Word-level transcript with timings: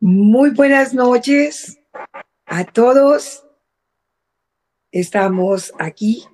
Muy 0.00 0.50
buenas 0.50 0.92
noches 0.92 1.78
a 2.44 2.64
todos. 2.64 3.46
Estamos 4.92 5.72
aquí 5.78 6.26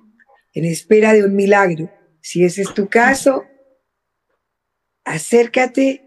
en 0.53 0.65
espera 0.65 1.13
de 1.13 1.23
un 1.23 1.33
milagro. 1.33 1.89
Si 2.19 2.43
ese 2.43 2.63
es 2.63 2.73
tu 2.73 2.89
caso, 2.89 3.45
acércate, 5.05 6.05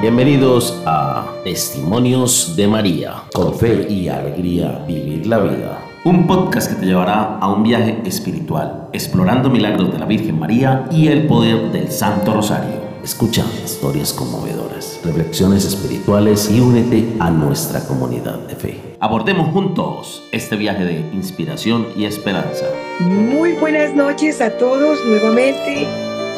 Bienvenidos 0.00 0.82
a 0.84 1.24
Testimonios 1.42 2.54
de 2.54 2.68
María, 2.68 3.22
con 3.32 3.54
fe 3.54 3.86
y 3.88 4.08
alegría 4.08 4.84
vivir 4.86 5.26
la 5.26 5.38
vida. 5.38 5.78
Un 6.04 6.26
podcast 6.26 6.70
que 6.70 6.76
te 6.78 6.84
llevará 6.84 7.38
a 7.38 7.50
un 7.50 7.62
viaje 7.62 8.02
espiritual, 8.04 8.88
explorando 8.92 9.48
milagros 9.48 9.90
de 9.90 9.98
la 9.98 10.04
Virgen 10.04 10.38
María 10.38 10.84
y 10.90 11.08
el 11.08 11.26
poder 11.26 11.72
del 11.72 11.90
Santo 11.90 12.34
Rosario. 12.34 12.76
Escucha 13.02 13.42
historias 13.64 14.12
conmovedoras, 14.12 15.00
reflexiones 15.02 15.64
espirituales 15.64 16.50
y 16.50 16.60
únete 16.60 17.16
a 17.18 17.30
nuestra 17.30 17.80
comunidad 17.86 18.38
de 18.40 18.54
fe. 18.54 18.96
Abordemos 19.00 19.50
juntos 19.50 20.24
este 20.30 20.56
viaje 20.56 20.84
de 20.84 20.98
inspiración 21.14 21.86
y 21.96 22.04
esperanza. 22.04 22.66
Muy 23.00 23.52
buenas 23.54 23.94
noches 23.94 24.42
a 24.42 24.58
todos 24.58 24.98
nuevamente 25.06 25.86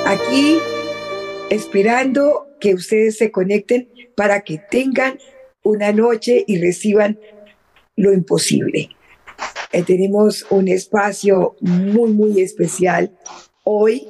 aquí 0.07 0.59
esperando 1.51 2.47
que 2.61 2.75
ustedes 2.75 3.17
se 3.17 3.31
conecten 3.31 3.89
para 4.17 4.43
que 4.43 4.61
tengan 4.71 5.19
una 5.63 5.93
noche 5.93 6.45
y 6.47 6.61
reciban 6.61 7.19
lo 7.97 8.13
imposible. 8.13 8.91
Eh, 9.73 9.83
tenemos 9.83 10.47
un 10.51 10.69
espacio 10.69 11.57
muy, 11.61 12.13
muy 12.13 12.41
especial 12.41 13.17
hoy, 13.65 14.09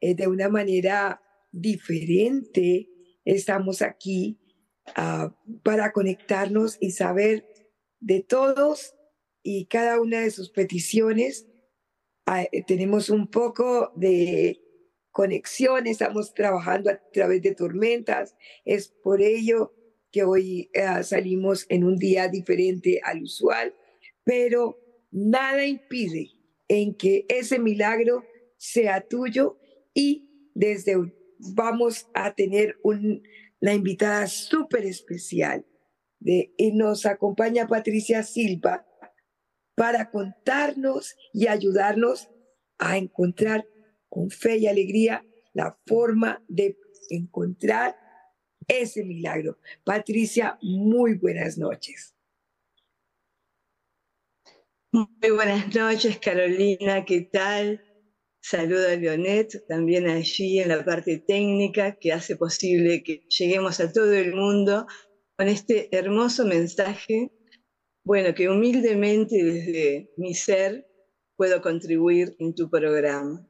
eh, 0.00 0.14
de 0.14 0.26
una 0.26 0.48
manera 0.48 1.22
diferente. 1.50 2.88
Estamos 3.24 3.82
aquí 3.82 4.38
ah, 4.96 5.34
para 5.62 5.92
conectarnos 5.92 6.76
y 6.80 6.90
saber 6.90 7.46
de 8.00 8.20
todos 8.20 8.94
y 9.42 9.66
cada 9.66 10.00
una 10.00 10.20
de 10.20 10.30
sus 10.30 10.50
peticiones. 10.50 11.46
Ah, 12.26 12.42
eh, 12.42 12.62
tenemos 12.66 13.10
un 13.10 13.28
poco 13.28 13.92
de 13.96 14.60
conexión, 15.12 15.86
estamos 15.86 16.34
trabajando 16.34 16.90
a 16.90 17.00
través 17.12 17.42
de 17.42 17.54
tormentas. 17.54 18.34
Es 18.64 18.88
por 18.88 19.22
ello 19.22 19.74
que 20.10 20.24
hoy 20.24 20.70
eh, 20.72 21.02
salimos 21.04 21.66
en 21.68 21.84
un 21.84 21.96
día 21.96 22.28
diferente 22.28 23.00
al 23.04 23.22
usual, 23.22 23.74
pero 24.24 24.78
nada 25.10 25.64
impide 25.66 26.30
en 26.68 26.94
que 26.94 27.26
ese 27.28 27.58
milagro 27.58 28.24
sea 28.56 29.06
tuyo 29.06 29.58
y 29.94 30.50
desde 30.54 30.96
vamos 31.38 32.08
a 32.14 32.34
tener 32.34 32.78
una 32.82 33.74
invitada 33.74 34.26
súper 34.26 34.84
especial 34.86 35.66
de, 36.20 36.54
y 36.56 36.72
nos 36.72 37.04
acompaña 37.04 37.66
Patricia 37.66 38.22
Silva 38.22 38.86
para 39.74 40.10
contarnos 40.10 41.16
y 41.32 41.48
ayudarnos 41.48 42.28
a 42.78 42.96
encontrar 42.96 43.66
con 44.12 44.28
fe 44.28 44.58
y 44.58 44.66
alegría 44.66 45.24
la 45.54 45.74
forma 45.86 46.44
de 46.46 46.76
encontrar 47.08 47.96
ese 48.68 49.04
milagro. 49.04 49.56
Patricia, 49.84 50.58
muy 50.60 51.14
buenas 51.14 51.56
noches. 51.56 52.14
Muy 54.92 55.30
buenas 55.34 55.74
noches, 55.74 56.18
Carolina, 56.18 57.06
¿qué 57.06 57.22
tal? 57.22 57.82
Saludo 58.42 58.86
a 58.88 58.96
Leonet, 58.96 59.66
también 59.66 60.06
allí 60.06 60.58
en 60.58 60.68
la 60.68 60.84
parte 60.84 61.16
técnica 61.16 61.96
que 61.98 62.12
hace 62.12 62.36
posible 62.36 63.02
que 63.02 63.24
lleguemos 63.30 63.80
a 63.80 63.90
todo 63.90 64.12
el 64.12 64.34
mundo 64.34 64.86
con 65.38 65.48
este 65.48 65.88
hermoso 65.96 66.44
mensaje, 66.44 67.32
bueno, 68.04 68.34
que 68.34 68.50
humildemente 68.50 69.42
desde 69.42 70.12
mi 70.18 70.34
ser 70.34 70.86
puedo 71.34 71.62
contribuir 71.62 72.36
en 72.38 72.54
tu 72.54 72.68
programa. 72.68 73.48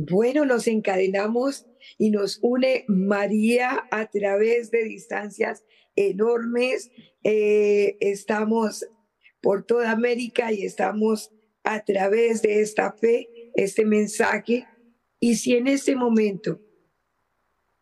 Bueno, 0.00 0.44
nos 0.44 0.68
encadenamos 0.68 1.66
y 1.98 2.10
nos 2.10 2.38
une 2.40 2.84
María 2.86 3.88
a 3.90 4.08
través 4.08 4.70
de 4.70 4.84
distancias 4.84 5.64
enormes. 5.96 6.92
Eh, 7.24 7.96
estamos 7.98 8.86
por 9.40 9.66
toda 9.66 9.90
América 9.90 10.52
y 10.52 10.62
estamos 10.62 11.32
a 11.64 11.84
través 11.84 12.42
de 12.42 12.60
esta 12.60 12.92
fe, 12.92 13.50
este 13.56 13.84
mensaje. 13.84 14.68
Y 15.18 15.34
si 15.34 15.56
en 15.56 15.66
este 15.66 15.96
momento 15.96 16.60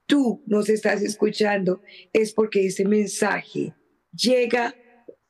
tú 0.06 0.42
nos 0.46 0.70
estás 0.70 1.02
escuchando, 1.02 1.82
es 2.14 2.32
porque 2.32 2.64
ese 2.64 2.86
mensaje 2.86 3.74
llega 4.10 4.74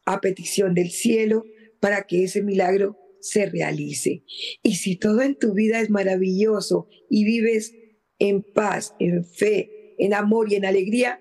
a 0.05 0.21
petición 0.21 0.73
del 0.73 0.93
cielo 0.93 1.43
para 1.81 2.05
que 2.05 2.23
ese 2.23 2.45
milagro 2.45 2.97
se 3.21 3.47
realice. 3.47 4.25
Y 4.63 4.77
si 4.77 4.97
todo 4.97 5.23
en 5.23 5.37
tu 5.37 5.53
vida 5.53 5.81
es 5.81 5.91
maravilloso 5.91 6.89
y 7.11 7.25
vives 7.25 7.75
en 8.19 8.43
paz, 8.43 8.95
en 8.99 9.25
fe, 9.25 9.95
en 9.99 10.15
amor 10.15 10.53
y 10.53 10.57
en 10.57 10.65
alegría, 10.65 11.21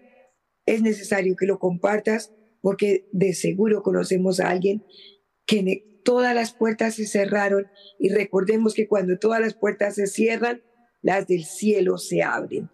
es 0.65 0.81
necesario 0.81 1.35
que 1.35 1.45
lo 1.45 1.59
compartas 1.59 2.33
porque 2.61 3.07
de 3.11 3.33
seguro 3.33 3.83
conocemos 3.83 4.39
a 4.39 4.49
alguien 4.49 4.83
que 5.45 5.99
todas 6.03 6.33
las 6.33 6.53
puertas 6.53 6.95
se 6.95 7.05
cerraron 7.05 7.67
y 7.99 8.09
recordemos 8.09 8.73
que 8.73 8.87
cuando 8.87 9.19
todas 9.19 9.39
las 9.39 9.53
puertas 9.53 9.95
se 9.95 10.07
cierran, 10.07 10.63
las 11.01 11.27
del 11.27 11.45
cielo 11.45 11.97
se 11.97 12.23
abren. 12.23 12.69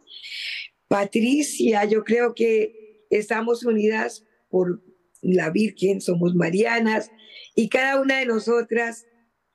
Patricia, 0.88 1.84
yo 1.86 2.04
creo 2.04 2.34
que 2.34 3.06
estamos 3.10 3.66
unidas 3.66 4.26
por 4.50 4.82
la 5.22 5.50
Virgen, 5.50 6.02
somos 6.02 6.36
marianas 6.36 7.12
y 7.56 7.70
cada 7.70 8.00
una 8.02 8.20
de 8.20 8.26
nosotras 8.26 9.06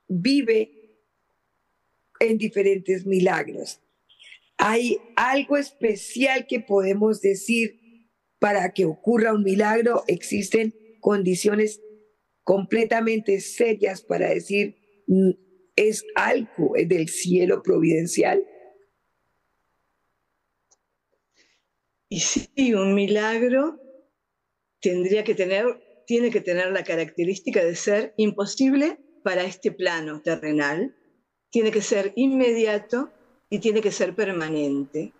vive 0.08 0.70
en 2.20 2.38
diferentes 2.38 3.06
milagros. 3.06 3.80
¿Hay 4.58 4.98
algo 5.16 5.56
especial 5.56 6.46
que 6.46 6.60
podemos 6.60 7.20
decir 7.20 8.08
para 8.38 8.72
que 8.72 8.84
ocurra 8.86 9.34
un 9.34 9.42
milagro? 9.42 10.04
Existen 10.06 10.74
condiciones 11.00 11.80
completamente 12.42 13.40
serias 13.40 14.02
para 14.02 14.30
decir 14.30 14.76
mm, 15.06 15.30
es 15.76 16.04
algo 16.14 16.72
del 16.74 17.08
cielo 17.08 17.62
providencial. 17.62 18.44
Y 22.08 22.20
sí, 22.20 22.72
un 22.72 22.94
milagro 22.94 23.78
tendría 24.80 25.24
que 25.24 25.34
tener, 25.34 25.66
tiene 26.06 26.30
que 26.30 26.40
tener 26.40 26.70
la 26.70 26.84
característica 26.84 27.62
de 27.62 27.74
ser 27.74 28.14
imposible 28.16 28.98
para 29.26 29.42
este 29.42 29.72
plano 29.72 30.20
terrenal 30.20 30.94
tiene 31.50 31.72
que 31.72 31.82
ser 31.82 32.12
inmediato 32.14 33.10
y 33.50 33.58
tiene 33.58 33.80
que 33.80 33.90
ser 33.90 34.14
permanente. 34.14 35.12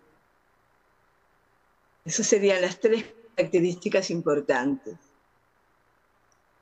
Esas 2.04 2.28
serían 2.28 2.62
las 2.62 2.78
tres 2.78 3.04
características 3.34 4.12
importantes. 4.12 4.94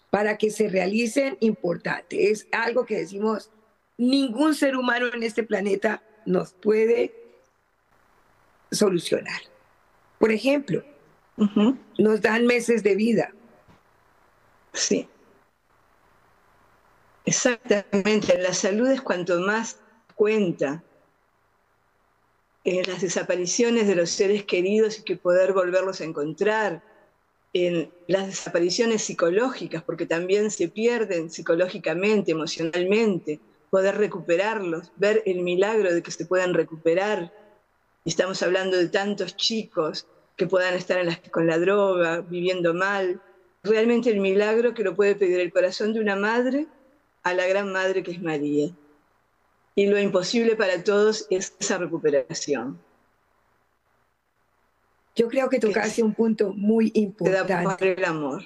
Para 0.08 0.38
que 0.38 0.50
se 0.50 0.70
realicen, 0.70 1.36
importante. 1.40 2.30
Es 2.30 2.48
algo 2.50 2.86
que 2.86 2.96
decimos, 2.96 3.50
ningún 3.98 4.54
ser 4.54 4.74
humano 4.74 5.08
en 5.12 5.22
este 5.22 5.42
planeta 5.42 6.02
nos 6.24 6.54
puede 6.54 7.14
solucionar. 8.72 9.42
Por 10.18 10.32
ejemplo, 10.32 10.82
nos 11.98 12.22
dan 12.22 12.46
meses 12.46 12.82
de 12.82 12.94
vida. 12.94 13.34
Sí. 14.72 15.10
Exactamente, 17.24 18.38
la 18.38 18.52
salud 18.52 18.88
es 18.88 19.00
cuanto 19.00 19.40
más 19.40 19.78
cuenta. 20.14 20.84
En 22.64 22.86
las 22.86 23.00
desapariciones 23.02 23.86
de 23.86 23.94
los 23.94 24.10
seres 24.10 24.44
queridos 24.44 24.98
y 24.98 25.02
que 25.02 25.16
poder 25.16 25.52
volverlos 25.52 26.00
a 26.00 26.04
encontrar, 26.04 26.82
en 27.54 27.90
las 28.08 28.26
desapariciones 28.26 29.02
psicológicas, 29.02 29.82
porque 29.82 30.06
también 30.06 30.50
se 30.50 30.68
pierden 30.68 31.30
psicológicamente, 31.30 32.32
emocionalmente, 32.32 33.38
poder 33.70 33.96
recuperarlos, 33.96 34.92
ver 34.96 35.22
el 35.24 35.40
milagro 35.40 35.94
de 35.94 36.02
que 36.02 36.10
se 36.10 36.26
puedan 36.26 36.52
recuperar. 36.52 37.32
Estamos 38.04 38.42
hablando 38.42 38.76
de 38.76 38.88
tantos 38.88 39.36
chicos 39.36 40.06
que 40.36 40.46
puedan 40.46 40.74
estar 40.74 40.98
con 41.30 41.46
la 41.46 41.58
droga, 41.58 42.22
viviendo 42.22 42.74
mal. 42.74 43.20
Realmente 43.62 44.10
el 44.10 44.20
milagro 44.20 44.74
que 44.74 44.82
lo 44.82 44.96
puede 44.96 45.14
pedir 45.14 45.38
el 45.38 45.52
corazón 45.52 45.94
de 45.94 46.00
una 46.00 46.16
madre 46.16 46.66
a 47.24 47.34
la 47.34 47.46
gran 47.46 47.72
madre 47.72 48.02
que 48.02 48.12
es 48.12 48.22
María. 48.22 48.70
Y 49.74 49.86
lo 49.86 49.98
imposible 49.98 50.54
para 50.54 50.84
todos 50.84 51.26
es 51.30 51.56
esa 51.58 51.78
recuperación. 51.78 52.78
Yo 55.16 55.28
creo 55.28 55.48
que 55.48 55.58
tocaste 55.58 56.02
un 56.02 56.14
punto 56.14 56.52
muy 56.52 56.92
importante. 56.94 57.92
el 57.92 58.04
amor. 58.04 58.42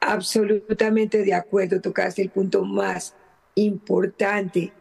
Absolutamente 0.00 1.24
de 1.24 1.34
acuerdo, 1.34 1.80
tocaste 1.80 2.22
el 2.22 2.30
punto 2.30 2.64
más 2.64 3.14
importante, 3.54 4.72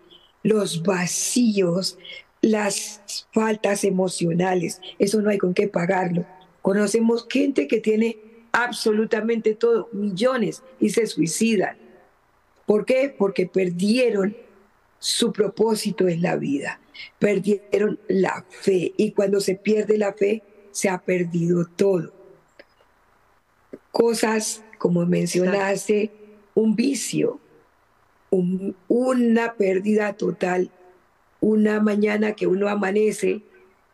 los 0.44 0.84
vacíos, 0.84 1.98
las 2.42 3.28
faltas 3.34 3.84
emocionales, 3.84 4.80
eso 5.00 5.22
no 5.22 5.30
hay 5.30 5.40
con 5.40 5.54
qué 5.54 5.68
pagarlo. 5.68 6.26
Conocemos 6.62 7.26
gente 7.30 7.68
que 7.68 7.80
tiene 7.80 8.18
absolutamente 8.56 9.54
todo, 9.54 9.90
millones, 9.92 10.64
y 10.80 10.90
se 10.90 11.06
suicidan. 11.08 11.78
¿Por 12.66 12.86
qué? 12.86 13.14
Porque 13.16 13.48
perdieron 13.48 14.36
su 14.98 15.34
propósito 15.34 16.08
en 16.08 16.22
la 16.22 16.38
vida, 16.38 16.80
perdieron 17.20 18.00
la 18.08 18.46
fe 18.50 18.94
y 18.96 19.12
cuando 19.12 19.42
se 19.42 19.56
pierde 19.56 19.98
la 19.98 20.14
fe 20.14 20.42
se 20.72 20.88
ha 20.88 21.00
perdido 21.00 21.66
todo. 21.66 22.14
Cosas 23.92 24.64
como 24.78 25.06
mencionaste, 25.06 26.12
un 26.54 26.76
vicio, 26.76 27.40
una 28.88 29.54
pérdida 29.56 30.14
total, 30.14 30.72
una 31.42 31.82
mañana 31.82 32.34
que 32.34 32.48
uno 32.48 32.70
amanece 32.70 33.42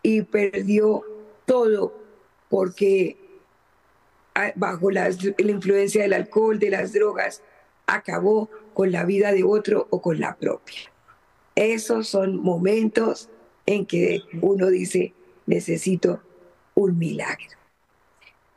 y 0.03 0.21
perdió 0.21 1.03
todo 1.45 1.95
porque 2.49 3.17
bajo 4.55 4.91
la, 4.91 5.09
influencia 5.37 6.03
del 6.03 6.13
alcohol, 6.13 6.59
de 6.59 6.69
las 6.69 6.93
drogas, 6.93 7.41
acabó 7.85 8.49
con 8.73 8.91
la 8.91 9.05
vida 9.05 9.31
de 9.33 9.43
otro 9.43 9.87
o 9.89 10.01
con 10.01 10.19
la 10.19 10.35
propia. 10.35 10.91
Esos 11.55 12.07
son 12.07 12.37
momentos 12.37 13.29
en 13.65 13.85
que 13.85 14.21
uno 14.41 14.67
dice, 14.67 15.13
necesito 15.45 16.21
un 16.75 16.97
milagro. 16.97 17.57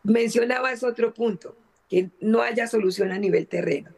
Mencionabas 0.05 0.83
otro 0.83 1.13
punto, 1.13 1.57
que 1.89 2.11
no 2.21 2.43
haya 2.43 2.67
solución 2.67 3.11
a 3.11 3.19
nivel 3.19 3.47
terreno. 3.47 3.91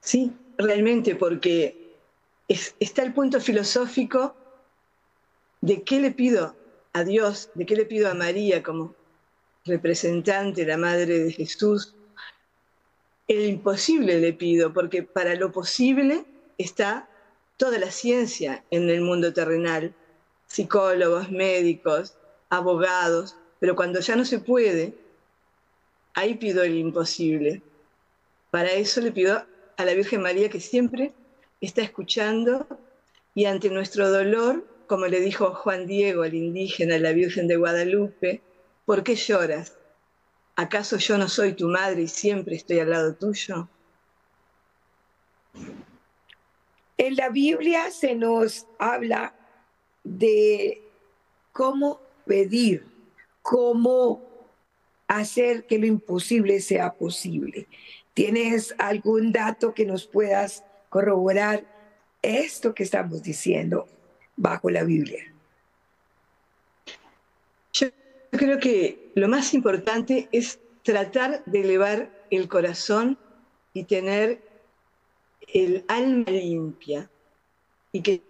Sí, 0.00 0.32
realmente, 0.58 1.14
porque 1.14 1.94
está 2.48 3.02
el 3.02 3.12
punto 3.12 3.40
filosófico 3.40 4.34
de 5.66 5.82
qué 5.82 5.98
le 5.98 6.12
pido 6.12 6.54
a 6.92 7.02
Dios, 7.02 7.50
de 7.54 7.66
qué 7.66 7.74
le 7.74 7.86
pido 7.86 8.08
a 8.08 8.14
María 8.14 8.62
como 8.62 8.94
representante, 9.64 10.64
la 10.64 10.76
Madre 10.76 11.18
de 11.18 11.32
Jesús. 11.32 11.92
El 13.26 13.44
imposible 13.46 14.20
le 14.20 14.32
pido, 14.32 14.72
porque 14.72 15.02
para 15.02 15.34
lo 15.34 15.50
posible 15.50 16.24
está 16.56 17.08
toda 17.56 17.80
la 17.80 17.90
ciencia 17.90 18.62
en 18.70 18.88
el 18.90 19.00
mundo 19.00 19.32
terrenal, 19.32 19.92
psicólogos, 20.46 21.32
médicos, 21.32 22.14
abogados, 22.48 23.34
pero 23.58 23.74
cuando 23.74 23.98
ya 23.98 24.14
no 24.14 24.24
se 24.24 24.38
puede, 24.38 24.94
ahí 26.14 26.36
pido 26.36 26.62
el 26.62 26.76
imposible. 26.76 27.60
Para 28.52 28.70
eso 28.70 29.00
le 29.00 29.10
pido 29.10 29.44
a 29.76 29.84
la 29.84 29.94
Virgen 29.94 30.22
María 30.22 30.48
que 30.48 30.60
siempre 30.60 31.12
está 31.60 31.82
escuchando 31.82 32.68
y 33.34 33.46
ante 33.46 33.68
nuestro 33.68 34.08
dolor 34.08 34.75
como 34.86 35.06
le 35.06 35.20
dijo 35.20 35.54
Juan 35.54 35.86
Diego 35.86 36.22
al 36.22 36.34
indígena, 36.34 36.98
la 36.98 37.12
Virgen 37.12 37.48
de 37.48 37.56
Guadalupe, 37.56 38.42
¿por 38.84 39.02
qué 39.02 39.14
lloras? 39.16 39.76
¿Acaso 40.54 40.96
yo 40.96 41.18
no 41.18 41.28
soy 41.28 41.52
tu 41.52 41.68
madre 41.68 42.02
y 42.02 42.08
siempre 42.08 42.56
estoy 42.56 42.78
al 42.78 42.90
lado 42.90 43.14
tuyo? 43.14 43.68
En 46.98 47.16
la 47.16 47.28
Biblia 47.28 47.90
se 47.90 48.14
nos 48.14 48.66
habla 48.78 49.34
de 50.02 50.82
cómo 51.52 52.00
pedir, 52.24 52.86
cómo 53.42 54.22
hacer 55.08 55.66
que 55.66 55.78
lo 55.78 55.86
imposible 55.86 56.60
sea 56.60 56.94
posible. 56.94 57.68
¿Tienes 58.14 58.74
algún 58.78 59.30
dato 59.32 59.74
que 59.74 59.84
nos 59.84 60.06
puedas 60.06 60.64
corroborar 60.88 61.64
esto 62.22 62.74
que 62.74 62.82
estamos 62.82 63.22
diciendo? 63.22 63.86
Bajo 64.36 64.70
la 64.70 64.84
Biblia? 64.84 65.32
Yo 67.72 67.88
creo 68.30 68.58
que 68.58 69.12
lo 69.14 69.28
más 69.28 69.54
importante 69.54 70.28
es 70.32 70.60
tratar 70.82 71.44
de 71.46 71.60
elevar 71.62 72.26
el 72.30 72.48
corazón 72.48 73.18
y 73.72 73.84
tener 73.84 74.40
el 75.52 75.84
alma 75.88 76.30
limpia 76.30 77.10
y 77.92 78.02
que 78.02 78.22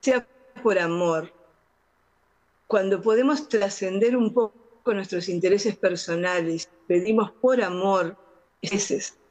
sea 0.00 0.26
por 0.62 0.78
amor. 0.78 1.32
Cuando 2.66 3.00
podemos 3.00 3.48
trascender 3.48 4.16
un 4.16 4.32
poco 4.32 4.92
nuestros 4.92 5.28
intereses 5.28 5.76
personales, 5.76 6.68
pedimos 6.86 7.32
por 7.32 7.62
amor, 7.62 8.16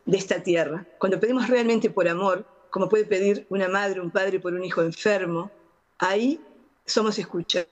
de 0.05 0.17
esta 0.17 0.41
tierra. 0.41 0.85
Cuando 0.99 1.19
pedimos 1.19 1.47
realmente 1.47 1.89
por 1.89 2.07
amor, 2.07 2.45
como 2.69 2.89
puede 2.89 3.05
pedir 3.05 3.45
una 3.49 3.67
madre, 3.67 4.01
un 4.01 4.11
padre 4.11 4.39
por 4.39 4.53
un 4.53 4.63
hijo 4.63 4.81
enfermo, 4.81 5.51
ahí 5.97 6.39
somos 6.85 7.17
escuchados. 7.17 7.69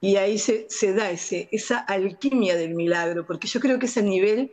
Y 0.00 0.16
ahí 0.16 0.38
se, 0.38 0.66
da 0.94 1.10
ese, 1.10 1.48
esa 1.52 1.78
alquimia 1.78 2.56
del 2.56 2.74
milagro, 2.74 3.24
porque 3.24 3.46
yo 3.46 3.60
creo 3.60 3.78
que 3.78 3.86
es 3.86 3.96
a 3.96 4.02
nivel 4.02 4.50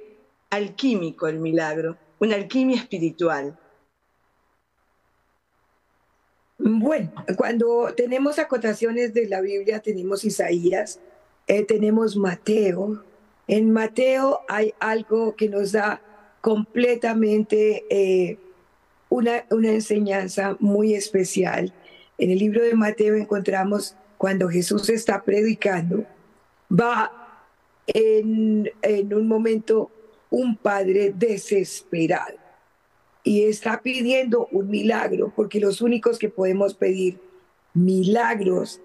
alquímico 0.52 1.28
el 1.28 1.40
milagro, 1.40 1.98
una 2.20 2.36
alquimia 2.36 2.78
espiritual. 2.78 3.58
Bueno, 6.60 7.12
cuando 7.38 7.94
tenemos 7.96 8.38
acotaciones 8.38 9.14
de 9.14 9.28
la 9.28 9.42
Biblia, 9.42 9.80
tenemos 9.80 10.26
Isaías, 10.26 11.00
eh, 11.48 11.64
tenemos 11.64 12.16
Mateo, 12.16 13.04
en 13.50 13.72
Mateo 13.72 14.42
hay 14.48 14.76
algo 14.80 15.36
que 15.36 15.50
nos 15.50 15.72
da 15.72 16.00
completamente 16.40 17.84
eh, 17.90 18.38
una, 19.10 19.44
una 19.50 19.72
enseñanza 19.72 20.56
muy 20.60 20.94
especial. 20.94 21.74
En 22.20 22.30
el 22.30 22.38
libro 22.38 22.62
de 22.62 22.76
Mateo 22.76 23.16
encontramos 23.16 23.96
cuando 24.20 24.50
Jesús 24.50 24.88
está 24.90 25.24
predicando, 25.24 26.06
va 26.72 27.12
en, 27.88 28.70
en 28.84 29.14
un 29.16 29.28
momento 29.28 29.90
un 30.30 30.56
padre 30.56 31.12
desesperado 31.18 32.38
y 33.24 33.46
está 33.46 33.82
pidiendo 33.82 34.48
un 34.52 34.70
milagro, 34.70 35.34
porque 35.36 35.60
los 35.60 35.82
únicos 35.82 36.20
que 36.20 36.30
podemos 36.30 36.76
pedir 36.76 37.20
milagros 37.74 38.80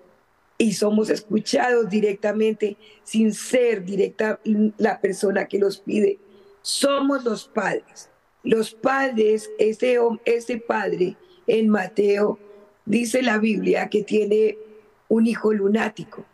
y 0.58 0.72
somos 0.72 1.10
escuchados 1.10 1.88
directamente 1.88 2.76
sin 3.02 3.34
ser 3.34 3.84
directa 3.84 4.40
la 4.78 5.00
persona 5.00 5.46
que 5.46 5.58
los 5.58 5.78
pide. 5.78 6.18
Somos 6.62 7.24
los 7.24 7.48
padres. 7.48 8.10
Los 8.42 8.74
padres, 8.74 9.50
ese, 9.58 9.98
ese 10.24 10.58
padre 10.58 11.16
en 11.46 11.68
Mateo, 11.68 12.38
dice 12.84 13.22
la 13.22 13.38
Biblia 13.38 13.88
que 13.88 14.02
tiene 14.02 14.58
un 15.08 15.26
hijo 15.26 15.52
lunático. 15.52 16.24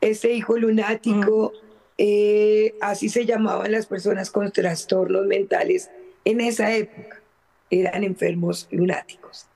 Ese 0.00 0.32
hijo 0.32 0.56
lunático, 0.56 1.52
mm. 1.54 1.66
eh, 1.98 2.74
así 2.80 3.08
se 3.08 3.26
llamaban 3.26 3.72
las 3.72 3.86
personas 3.86 4.30
con 4.30 4.50
trastornos 4.50 5.26
mentales 5.26 5.90
en 6.24 6.40
esa 6.40 6.74
época, 6.74 7.22
eran 7.70 8.04
enfermos 8.04 8.68
lunáticos. 8.70 9.46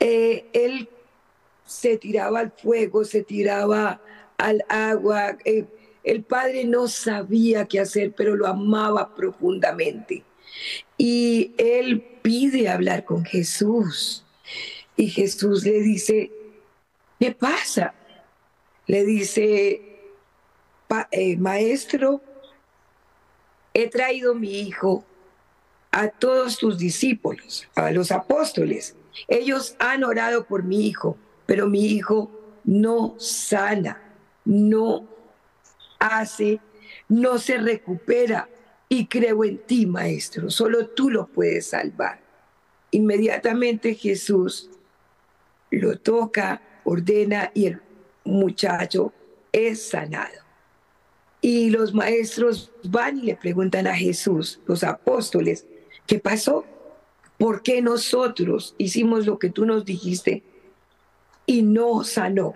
Eh, 0.00 0.46
él 0.52 0.88
se 1.68 1.98
tiraba 1.98 2.40
al 2.40 2.50
fuego, 2.50 3.04
se 3.04 3.22
tiraba 3.22 4.00
al 4.38 4.64
agua. 4.68 5.36
Eh, 5.44 5.66
el 6.02 6.24
padre 6.24 6.64
no 6.64 6.88
sabía 6.88 7.66
qué 7.66 7.80
hacer, 7.80 8.14
pero 8.16 8.34
lo 8.34 8.46
amaba 8.46 9.14
profundamente. 9.14 10.24
Y 10.96 11.52
él 11.58 12.02
pide 12.22 12.70
hablar 12.70 13.04
con 13.04 13.24
Jesús. 13.24 14.24
Y 14.96 15.10
Jesús 15.10 15.64
le 15.64 15.82
dice, 15.82 16.32
¿qué 17.20 17.32
pasa? 17.32 17.94
Le 18.86 19.04
dice, 19.04 19.82
eh, 21.10 21.36
maestro, 21.36 22.22
he 23.74 23.90
traído 23.90 24.34
mi 24.34 24.60
hijo 24.60 25.04
a 25.90 26.08
todos 26.08 26.56
tus 26.56 26.78
discípulos, 26.78 27.68
a 27.74 27.90
los 27.90 28.10
apóstoles. 28.10 28.96
Ellos 29.28 29.76
han 29.78 30.02
orado 30.02 30.46
por 30.46 30.62
mi 30.62 30.86
hijo 30.86 31.18
pero 31.48 31.66
mi 31.66 31.86
hijo 31.86 32.30
no 32.64 33.14
sana, 33.16 33.98
no 34.44 35.08
hace, 35.98 36.60
no 37.08 37.38
se 37.38 37.56
recupera. 37.56 38.50
Y 38.90 39.06
creo 39.06 39.42
en 39.44 39.56
ti, 39.56 39.86
maestro, 39.86 40.50
solo 40.50 40.88
tú 40.88 41.08
lo 41.08 41.26
puedes 41.26 41.68
salvar. 41.68 42.20
Inmediatamente 42.90 43.94
Jesús 43.94 44.68
lo 45.70 45.98
toca, 45.98 46.60
ordena 46.84 47.50
y 47.54 47.64
el 47.68 47.80
muchacho 48.24 49.14
es 49.50 49.88
sanado. 49.88 50.42
Y 51.40 51.70
los 51.70 51.94
maestros 51.94 52.72
van 52.84 53.20
y 53.20 53.22
le 53.22 53.36
preguntan 53.36 53.86
a 53.86 53.96
Jesús, 53.96 54.60
los 54.66 54.84
apóstoles, 54.84 55.64
¿qué 56.06 56.18
pasó? 56.18 56.66
¿Por 57.38 57.62
qué 57.62 57.80
nosotros 57.80 58.74
hicimos 58.76 59.24
lo 59.24 59.38
que 59.38 59.48
tú 59.48 59.64
nos 59.64 59.86
dijiste 59.86 60.42
y 61.48 61.62
no 61.62 62.04
sanó? 62.04 62.54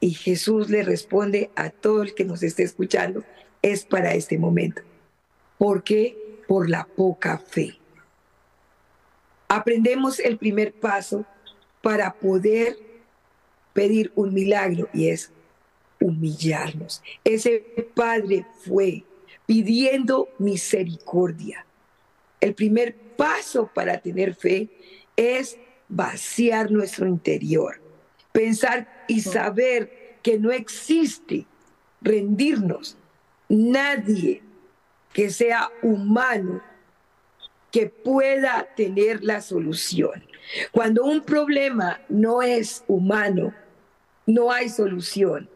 Y 0.00 0.12
Jesús 0.12 0.70
le 0.70 0.82
responde 0.82 1.50
a 1.54 1.68
todo 1.70 2.02
el 2.02 2.14
que 2.14 2.24
nos 2.24 2.42
esté 2.42 2.62
escuchando, 2.62 3.22
es 3.62 3.84
para 3.84 4.14
este 4.14 4.38
momento. 4.38 4.82
¿Por 5.58 5.84
qué? 5.84 6.42
Por 6.48 6.68
la 6.68 6.86
poca 6.86 7.38
fe. 7.38 7.78
Aprendemos 9.48 10.18
el 10.18 10.38
primer 10.38 10.72
paso 10.72 11.26
para 11.82 12.14
poder 12.14 12.78
pedir 13.74 14.10
un 14.14 14.32
milagro 14.32 14.88
y 14.94 15.08
es 15.08 15.30
humillarnos. 16.00 17.02
Ese 17.22 17.60
padre 17.94 18.46
fue 18.64 19.04
pidiendo 19.46 20.30
misericordia. 20.38 21.66
El 22.40 22.54
primer 22.54 22.96
paso 22.96 23.70
para 23.74 23.98
tener 23.98 24.34
fe 24.34 24.70
es 25.16 25.58
vaciar 25.88 26.70
nuestro 26.70 27.06
interior 27.06 27.84
pensar 28.34 28.88
y 29.06 29.20
saber 29.20 30.18
que 30.20 30.40
no 30.40 30.50
existe 30.50 31.46
rendirnos 32.00 32.96
nadie 33.48 34.42
que 35.12 35.30
sea 35.30 35.70
humano 35.82 36.60
que 37.70 37.86
pueda 37.86 38.68
tener 38.74 39.22
la 39.22 39.40
solución. 39.40 40.24
Cuando 40.72 41.04
un 41.04 41.22
problema 41.22 42.00
no 42.08 42.42
es 42.42 42.82
humano, 42.88 43.54
no 44.26 44.50
hay 44.50 44.68
solución. 44.68 45.48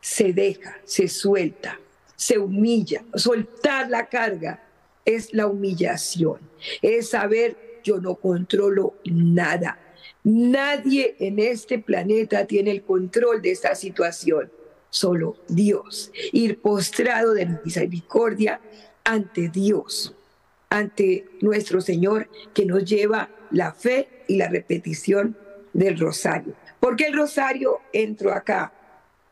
Se 0.00 0.32
deja, 0.32 0.78
se 0.84 1.08
suelta, 1.08 1.78
se 2.14 2.38
humilla. 2.38 3.04
Soltar 3.14 3.90
la 3.90 4.08
carga 4.08 4.62
es 5.04 5.34
la 5.34 5.46
humillación. 5.46 6.40
Es 6.80 7.10
saber, 7.10 7.56
yo 7.86 8.00
no 8.00 8.16
controlo 8.16 8.94
nada. 9.04 9.78
Nadie 10.24 11.14
en 11.20 11.38
este 11.38 11.78
planeta 11.78 12.44
tiene 12.44 12.72
el 12.72 12.82
control 12.82 13.40
de 13.40 13.52
esta 13.52 13.76
situación, 13.76 14.50
solo 14.90 15.36
Dios. 15.48 16.10
Ir 16.32 16.60
postrado 16.60 17.32
de 17.32 17.46
misericordia 17.64 18.60
ante 19.04 19.48
Dios, 19.48 20.16
ante 20.68 21.26
nuestro 21.40 21.80
Señor 21.80 22.28
que 22.52 22.66
nos 22.66 22.84
lleva 22.84 23.30
la 23.52 23.72
fe 23.72 24.08
y 24.26 24.36
la 24.36 24.48
repetición 24.48 25.36
del 25.72 25.96
rosario. 25.96 26.54
¿Por 26.80 26.96
qué 26.96 27.06
el 27.06 27.14
rosario 27.14 27.78
entró 27.92 28.32
acá? 28.32 28.72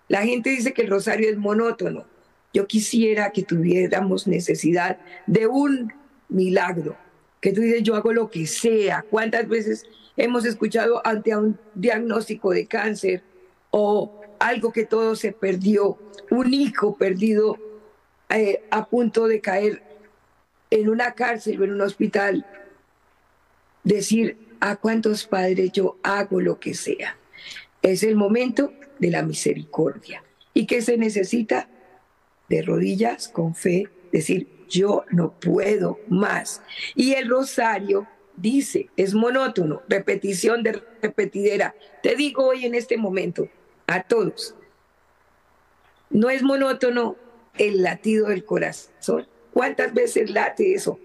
La 0.07 0.23
gente 0.23 0.51
dice 0.51 0.73
que 0.73 0.83
el 0.83 0.91
rosario 0.91 1.29
es 1.29 1.37
monótono. 1.37 2.05
Yo 2.53 2.69
quisiera 2.69 3.31
que 3.31 3.43
tuviéramos 3.43 4.29
necesidad 4.29 5.01
de 5.27 5.49
un 5.49 5.93
milagro, 6.29 6.97
que 7.45 7.53
tú 7.53 7.61
dices, 7.61 7.83
yo 7.83 7.95
hago 7.95 8.11
lo 8.15 8.31
que 8.31 8.47
sea. 8.47 9.05
¿Cuántas 9.11 9.47
veces 9.47 9.87
hemos 10.17 10.47
escuchado 10.47 11.07
ante 11.07 11.37
un 11.37 11.59
diagnóstico 11.75 12.53
de 12.53 12.65
cáncer 12.65 13.23
o 13.71 14.19
algo 14.39 14.73
que 14.73 14.87
todo 14.87 15.15
se 15.15 15.33
perdió, 15.33 15.99
un 16.31 16.55
hijo 16.55 16.97
perdido 16.97 17.59
eh, 18.31 18.65
a 18.71 18.87
punto 18.87 19.27
de 19.27 19.43
caer 19.43 19.83
en 20.71 20.89
una 20.89 21.13
cárcel 21.13 21.61
o 21.61 21.65
en 21.65 21.73
un 21.73 21.83
hospital, 21.83 22.47
decir 23.83 24.39
a 24.61 24.77
cuántos 24.77 25.27
padres 25.27 25.71
yo 25.71 25.99
hago 26.03 26.41
lo 26.41 26.59
que 26.59 26.73
sea. 26.73 27.19
Es 27.83 28.05
el 28.05 28.17
momento 28.17 28.73
de 28.99 29.11
la 29.11 29.23
misericordia. 29.23 30.25
¿Y 30.55 30.65
qué 30.65 30.81
se 30.81 30.97
necesita? 30.97 31.69
De 32.49 32.63
rodillas, 32.63 33.29
con 33.29 33.55
fe, 33.55 33.91
decir, 34.13 34.64
yo 34.75 35.05
no 35.11 35.33
puedo 35.33 36.01
más. 36.09 36.63
Y 36.95 37.13
el 37.15 37.29
rosario 37.29 38.09
dice, 38.37 38.91
es 38.97 39.15
monótono, 39.15 39.83
repetición 39.89 40.63
de 40.63 40.83
repetidera. 41.01 41.75
Te 42.03 42.17
digo 42.17 42.47
hoy 42.47 42.67
en 42.67 42.75
este 42.75 42.97
momento, 42.97 43.49
a 43.87 44.03
todos, 44.03 44.55
no 46.11 46.29
es 46.31 46.43
monótono 46.43 47.17
el 47.57 47.83
latido 47.83 48.29
del 48.29 48.45
corazón. 48.45 49.29
¿Cuántas 49.53 49.95
veces 49.95 50.31
late 50.31 50.75
eso? 50.75 50.99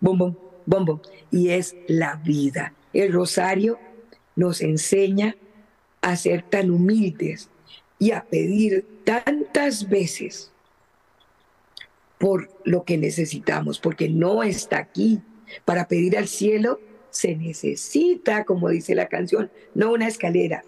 Bom, 0.00 0.18
bom, 0.18 0.38
bom, 0.66 0.84
bom. 0.84 1.00
Y 1.30 1.50
es 1.50 1.74
la 1.88 2.16
vida. 2.16 2.74
El 2.92 3.12
rosario 3.12 3.78
nos 4.36 4.60
enseña 4.60 5.36
a 6.00 6.16
ser 6.16 6.42
tan 6.42 6.70
humildes 6.70 7.50
y 7.98 8.12
a 8.12 8.24
pedir 8.24 8.86
tantas 9.04 9.88
veces 9.88 10.53
por 12.24 12.48
lo 12.64 12.84
que 12.84 12.96
necesitamos, 12.96 13.78
porque 13.78 14.08
no 14.08 14.42
está 14.42 14.78
aquí 14.78 15.20
para 15.66 15.88
pedir 15.88 16.16
al 16.16 16.26
cielo 16.26 16.80
se 17.10 17.36
necesita, 17.36 18.46
como 18.46 18.70
dice 18.70 18.94
la 18.94 19.08
canción, 19.10 19.50
no 19.74 19.92
una 19.92 20.08
escalera, 20.08 20.64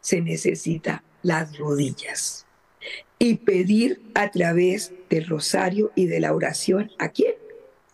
se 0.00 0.20
necesita 0.20 1.04
las 1.22 1.56
rodillas. 1.58 2.44
Y 3.20 3.36
pedir 3.36 4.02
a 4.14 4.32
través 4.32 4.92
del 5.10 5.28
rosario 5.28 5.92
y 5.94 6.06
de 6.06 6.18
la 6.18 6.34
oración 6.34 6.90
a 6.98 7.10
quién? 7.10 7.34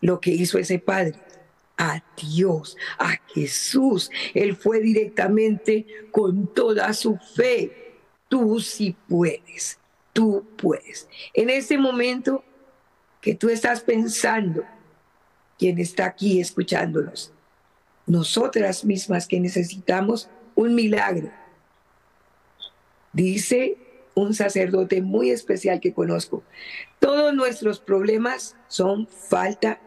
Lo 0.01 0.23
que 0.23 0.31
hizo 0.31 0.57
ese 0.57 0.79
padre, 0.79 1.17
a 1.77 2.03
Dios, 2.17 2.79
a 2.99 3.21
Jesús. 3.35 4.11
Él 4.33 4.57
fue 4.57 4.81
directamente 4.81 5.85
con 6.13 6.47
toda 6.47 6.95
su 6.95 7.19
fe. 7.37 7.99
Tú 8.31 8.59
sí 8.59 8.97
puedes, 9.07 9.79
tú 10.15 10.47
puedes. 10.57 11.11
En 11.35 11.51
ese 11.51 11.77
momento 11.77 12.43
que 13.21 13.35
tú 13.35 13.49
estás 13.49 13.81
pensando, 13.81 14.65
quien 15.59 15.79
está 15.79 16.07
aquí 16.07 16.41
escuchándonos. 16.41 17.33
Nosotras 18.07 18.85
mismas 18.85 19.27
que 19.27 19.41
necesitamos 19.41 20.31
un 20.55 20.75
milagro. 20.75 21.31
Dice 23.13 23.77
un 24.15 24.35
sacerdote 24.35 25.03
muy 25.03 25.31
especial 25.31 25.81
que 25.81 25.93
conozco, 25.93 26.43
todos 26.99 27.35
nuestros 27.35 27.81
problemas 27.81 28.57
son 28.69 29.07
falta 29.07 29.81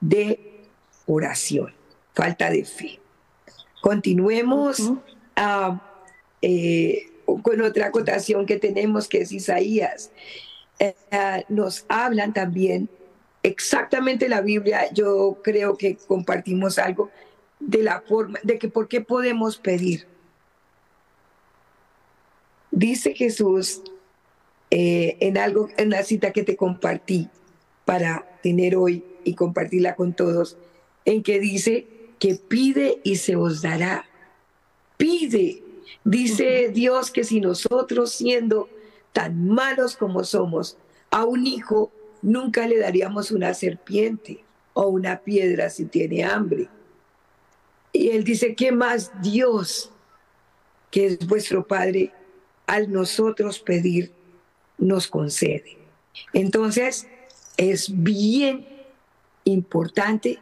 de 0.00 0.64
oración, 1.06 1.74
falta 2.14 2.50
de 2.50 2.64
fe. 2.64 3.00
Continuemos 3.80 4.92
eh, 6.40 7.12
con 7.42 7.60
otra 7.60 7.86
acotación 7.86 8.46
que 8.46 8.58
tenemos, 8.58 9.08
que 9.08 9.22
es 9.22 9.32
Isaías. 9.32 10.10
Eh, 10.78 10.94
nos 11.48 11.84
hablan 11.88 12.32
también 12.32 12.88
exactamente 13.42 14.28
la 14.28 14.40
Biblia, 14.40 14.90
yo 14.92 15.38
creo 15.42 15.76
que 15.76 15.96
compartimos 15.96 16.78
algo 16.78 17.10
de 17.60 17.82
la 17.82 18.00
forma, 18.00 18.38
de 18.42 18.58
que 18.58 18.68
por 18.68 18.88
qué 18.88 19.00
podemos 19.00 19.58
pedir. 19.58 20.06
Dice 22.70 23.14
Jesús 23.14 23.82
eh, 24.70 25.16
en 25.20 25.38
algo, 25.38 25.68
en 25.76 25.90
la 25.90 26.02
cita 26.02 26.32
que 26.32 26.42
te 26.42 26.56
compartí 26.56 27.28
para 27.84 28.26
tener 28.42 28.74
hoy 28.76 29.04
y 29.24 29.34
compartirla 29.34 29.94
con 29.94 30.14
todos, 30.14 30.56
en 31.04 31.22
que 31.22 31.38
dice 31.38 31.86
que 32.18 32.34
pide 32.34 33.00
y 33.04 33.16
se 33.16 33.36
os 33.36 33.62
dará. 33.62 34.06
Pide. 34.96 35.62
Dice 36.02 36.70
Dios 36.70 37.10
que 37.10 37.24
si 37.24 37.40
nosotros 37.40 38.12
siendo 38.12 38.68
tan 39.14 39.48
malos 39.48 39.96
como 39.96 40.22
somos, 40.24 40.76
a 41.10 41.24
un 41.24 41.46
hijo 41.46 41.90
Nunca 42.24 42.66
le 42.66 42.78
daríamos 42.78 43.30
una 43.32 43.52
serpiente 43.52 44.42
o 44.72 44.86
una 44.86 45.20
piedra 45.20 45.68
si 45.68 45.84
tiene 45.84 46.24
hambre. 46.24 46.70
Y 47.92 48.08
él 48.08 48.24
dice, 48.24 48.54
¿qué 48.54 48.72
más 48.72 49.12
Dios, 49.20 49.90
que 50.90 51.04
es 51.04 51.26
vuestro 51.26 51.66
Padre, 51.66 52.12
al 52.66 52.90
nosotros 52.90 53.60
pedir, 53.60 54.10
nos 54.78 55.06
concede? 55.06 55.76
Entonces, 56.32 57.06
es 57.58 57.92
bien 57.94 58.66
importante 59.44 60.38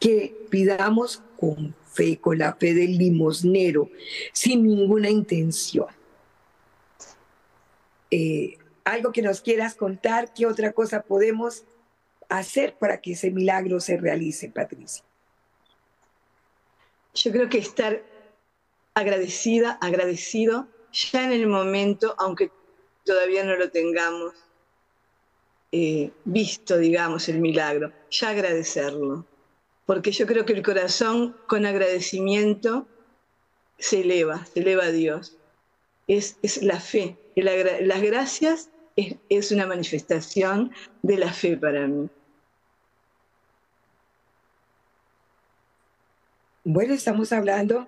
que 0.00 0.34
pidamos 0.48 1.22
con 1.38 1.74
fe, 1.92 2.18
con 2.18 2.38
la 2.38 2.54
fe 2.54 2.72
del 2.72 2.96
limosnero, 2.96 3.90
sin 4.32 4.66
ninguna 4.66 5.10
intención. 5.10 5.95
Eh, 8.10 8.58
algo 8.84 9.12
que 9.12 9.22
nos 9.22 9.40
quieras 9.40 9.74
contar, 9.74 10.32
qué 10.32 10.46
otra 10.46 10.72
cosa 10.72 11.02
podemos 11.02 11.64
hacer 12.28 12.76
para 12.76 13.00
que 13.00 13.12
ese 13.12 13.30
milagro 13.30 13.80
se 13.80 13.96
realice, 13.96 14.48
Patricia. 14.48 15.04
Yo 17.14 17.32
creo 17.32 17.48
que 17.48 17.58
estar 17.58 18.02
agradecida, 18.94 19.78
agradecido, 19.80 20.68
ya 20.92 21.24
en 21.24 21.32
el 21.32 21.46
momento, 21.46 22.14
aunque 22.18 22.50
todavía 23.04 23.44
no 23.44 23.56
lo 23.56 23.70
tengamos 23.70 24.34
eh, 25.72 26.10
visto, 26.24 26.78
digamos, 26.78 27.28
el 27.28 27.40
milagro, 27.40 27.92
ya 28.10 28.30
agradecerlo. 28.30 29.26
Porque 29.84 30.12
yo 30.12 30.26
creo 30.26 30.44
que 30.44 30.52
el 30.52 30.62
corazón 30.62 31.36
con 31.46 31.66
agradecimiento 31.66 32.86
se 33.78 34.00
eleva, 34.00 34.44
se 34.46 34.60
eleva 34.60 34.84
a 34.84 34.92
Dios. 34.92 35.36
es, 36.06 36.36
es 36.42 36.62
la 36.62 36.80
fe. 36.80 37.16
Las 37.42 38.02
gracias 38.02 38.70
es, 38.96 39.52
una 39.52 39.66
manifestación 39.66 40.72
de 41.02 41.18
la 41.18 41.32
fe 41.32 41.56
para 41.56 41.86
mí. 41.86 42.08
Bueno, 46.64 46.94
estamos 46.94 47.32
hablando 47.32 47.86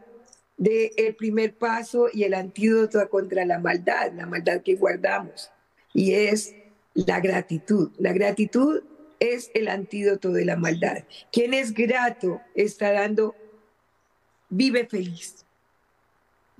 del 0.56 0.90
el 0.96 1.16
primer 1.16 1.54
paso 1.54 2.08
y 2.12 2.24
el 2.24 2.34
antídoto 2.34 3.08
contra 3.08 3.44
la 3.44 3.58
maldad, 3.58 4.12
la 4.12 4.26
maldad 4.26 4.62
que 4.62 4.76
guardamos, 4.76 5.50
y 5.94 6.12
es 6.12 6.54
la 6.94 7.20
gratitud. 7.20 7.90
La 7.98 8.12
gratitud 8.12 8.82
es 9.18 9.50
el 9.54 9.68
antídoto 9.68 10.30
de 10.30 10.44
la 10.44 10.56
maldad. 10.56 11.04
Quien 11.32 11.54
es 11.54 11.72
grato 11.72 12.40
está 12.54 12.92
dando, 12.92 13.34
vive 14.48 14.86
feliz. 14.86 15.44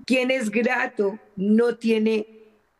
Quien 0.05 0.31
es 0.31 0.49
grato 0.49 1.19
no 1.35 1.77
tiene 1.77 2.38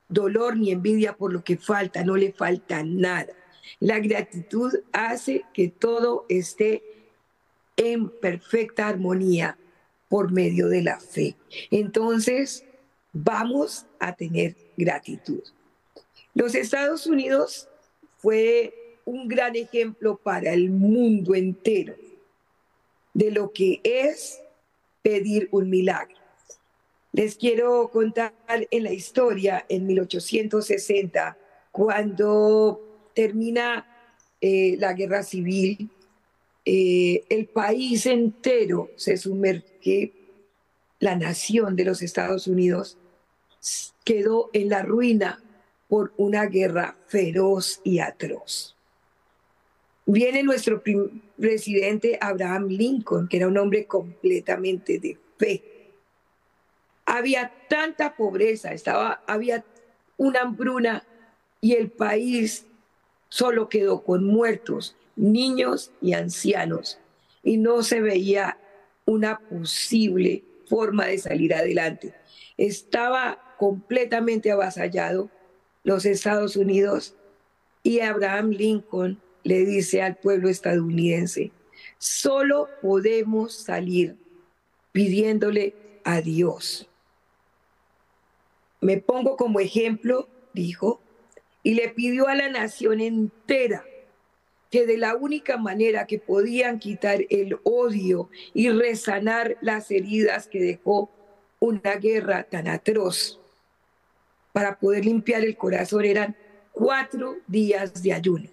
dolor 0.10 0.58
ni 0.58 0.72
envidia 0.72 1.16
por 1.16 1.32
lo 1.32 1.44
que 1.44 1.58
falta, 1.58 2.04
no 2.04 2.18
le 2.18 2.34
falta 2.34 2.84
nada. 2.84 3.34
La 3.80 4.00
gratitud 4.00 4.74
hace 4.92 5.46
que 5.54 5.70
todo 5.70 6.26
esté 6.28 6.84
en 7.78 8.10
perfecta 8.10 8.88
armonía 8.88 9.58
por 10.10 10.32
medio 10.32 10.68
de 10.68 10.82
la 10.82 11.00
fe. 11.00 11.36
Entonces, 11.72 12.66
vamos 13.14 13.86
a 14.00 14.16
tener 14.16 14.56
gratitud. 14.76 15.42
Los 16.34 16.56
Estados 16.56 17.08
Unidos 17.08 17.70
fue 18.18 18.74
un 19.06 19.28
gran 19.28 19.56
ejemplo 19.56 20.18
para 20.18 20.54
el 20.54 20.70
mundo 20.72 21.36
entero 21.36 21.96
de 23.14 23.32
lo 23.32 23.52
que 23.52 23.82
es 23.84 24.42
pedir 25.02 25.48
un 25.52 25.70
milagro. 25.70 26.19
Les 27.20 27.36
quiero 27.36 27.90
contar 27.92 28.34
en 28.48 28.84
la 28.86 28.94
historia, 28.94 29.66
en 29.68 29.86
1860, 29.86 31.38
cuando 31.70 33.12
termina 33.14 33.86
eh, 34.40 34.78
la 34.80 34.94
guerra 34.94 35.24
civil, 35.24 35.90
eh, 36.64 37.26
el 37.28 37.48
país 37.48 38.06
entero 38.06 38.92
se 38.96 39.18
sumerge, 39.18 40.14
la 41.02 41.18
nación 41.18 41.76
de 41.76 41.84
los 41.84 42.02
Estados 42.02 42.48
Unidos 42.48 42.98
quedó 44.06 44.50
en 44.54 44.70
la 44.70 44.84
ruina 44.84 45.44
por 45.90 46.14
una 46.16 46.46
guerra 46.46 46.96
feroz 47.08 47.82
y 47.84 48.00
atroz. 48.00 48.78
Viene 50.06 50.42
nuestro 50.44 50.82
presidente 51.38 52.18
Abraham 52.22 52.70
Lincoln, 52.70 53.28
que 53.28 53.36
era 53.36 53.50
un 53.50 53.58
hombre 53.58 53.88
completamente 53.88 55.00
de 55.00 55.18
fe. 55.38 55.79
Había 57.12 57.52
tanta 57.68 58.16
pobreza, 58.16 58.72
estaba, 58.72 59.24
había 59.26 59.66
una 60.16 60.42
hambruna 60.42 61.04
y 61.60 61.74
el 61.74 61.90
país 61.90 62.68
solo 63.30 63.68
quedó 63.68 64.04
con 64.04 64.24
muertos, 64.24 64.96
niños 65.16 65.92
y 66.02 66.14
ancianos, 66.14 67.00
y 67.42 67.58
no 67.58 67.82
se 67.82 68.00
veía 68.00 68.60
una 69.06 69.40
posible 69.40 70.44
forma 70.68 71.08
de 71.08 71.18
salir 71.18 71.56
adelante. 71.56 72.14
Estaba 72.58 73.56
completamente 73.58 74.52
avasallado 74.52 75.32
los 75.84 76.06
Estados 76.06 76.56
Unidos 76.58 77.16
y 77.82 78.02
Abraham 78.02 78.52
Lincoln 78.52 79.20
le 79.44 79.66
dice 79.66 80.04
al 80.04 80.16
pueblo 80.18 80.48
estadounidense, 80.48 81.52
solo 81.98 82.70
podemos 82.84 83.56
salir 83.56 84.16
pidiéndole 84.92 85.74
a 86.04 86.22
Dios. 86.22 86.88
Me 88.82 88.98
pongo 88.98 89.36
como 89.36 89.60
ejemplo, 89.60 90.28
dijo, 90.54 91.02
y 91.64 91.74
le 91.74 91.90
pidió 91.90 92.28
a 92.28 92.36
la 92.36 92.50
nación 92.50 93.02
entera 93.02 93.84
que 94.72 94.86
de 94.86 94.98
la 94.98 95.16
única 95.16 95.58
manera 95.58 96.06
que 96.06 96.20
podían 96.20 96.80
quitar 96.80 97.26
el 97.30 97.58
odio 97.64 98.30
y 98.54 98.70
resanar 98.70 99.58
las 99.62 99.90
heridas 99.92 100.48
que 100.48 100.60
dejó 100.60 101.10
una 101.60 101.96
guerra 101.96 102.44
tan 102.44 102.68
atroz, 102.68 103.40
para 104.54 104.80
poder 104.80 105.06
limpiar 105.06 105.44
el 105.44 105.58
corazón 105.58 106.06
eran 106.06 106.36
cuatro 106.72 107.38
días 107.48 108.02
de 108.02 108.14
ayuno. 108.14 108.50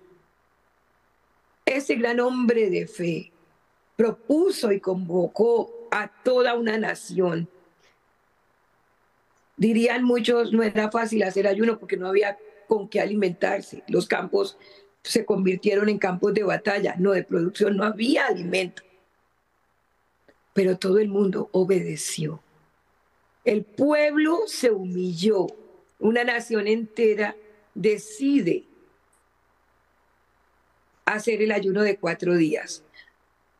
Ese 1.64 1.94
gran 1.96 2.20
hombre 2.20 2.70
de 2.70 2.86
fe 2.86 3.32
propuso 3.96 4.72
y 4.72 4.80
convocó 4.80 5.88
a 5.90 6.08
toda 6.22 6.54
una 6.54 6.78
nación. 6.78 7.48
Dirían 9.56 10.04
muchos, 10.04 10.52
no 10.52 10.62
era 10.62 10.90
fácil 10.90 11.22
hacer 11.22 11.46
ayuno 11.46 11.78
porque 11.78 11.96
no 11.96 12.08
había 12.08 12.38
con 12.66 12.88
qué 12.88 13.00
alimentarse. 13.00 13.82
Los 13.88 14.06
campos 14.06 14.58
se 15.02 15.24
convirtieron 15.24 15.88
en 15.88 15.98
campos 15.98 16.34
de 16.34 16.42
batalla, 16.42 16.94
no 16.98 17.12
de 17.12 17.22
producción, 17.22 17.76
no 17.76 17.84
había 17.84 18.26
alimento. 18.26 18.82
Pero 20.52 20.78
todo 20.78 20.98
el 20.98 21.08
mundo 21.08 21.48
obedeció. 21.52 22.42
El 23.44 23.64
pueblo 23.64 24.40
se 24.46 24.70
humilló. 24.70 25.46
Una 25.98 26.24
nación 26.24 26.66
entera 26.66 27.36
decide 27.74 28.64
hacer 31.04 31.40
el 31.40 31.52
ayuno 31.52 31.82
de 31.82 31.96
cuatro 31.96 32.34
días. 32.34 32.82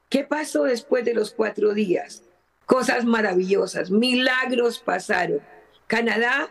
¿Qué 0.09 0.25
pasó 0.25 0.65
después 0.65 1.05
de 1.05 1.15
los 1.15 1.33
cuatro 1.33 1.73
días? 1.73 2.23
Cosas 2.67 3.05
maravillosas, 3.05 3.91
milagros 3.91 4.81
pasaron. 4.81 5.41
Canadá 5.87 6.49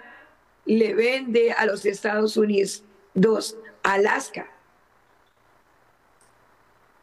le 0.66 0.94
vende 0.94 1.52
a 1.52 1.66
los 1.66 1.86
Estados 1.86 2.38
Unidos 2.38 2.84
dos 3.14 3.58
Alaska 3.84 4.50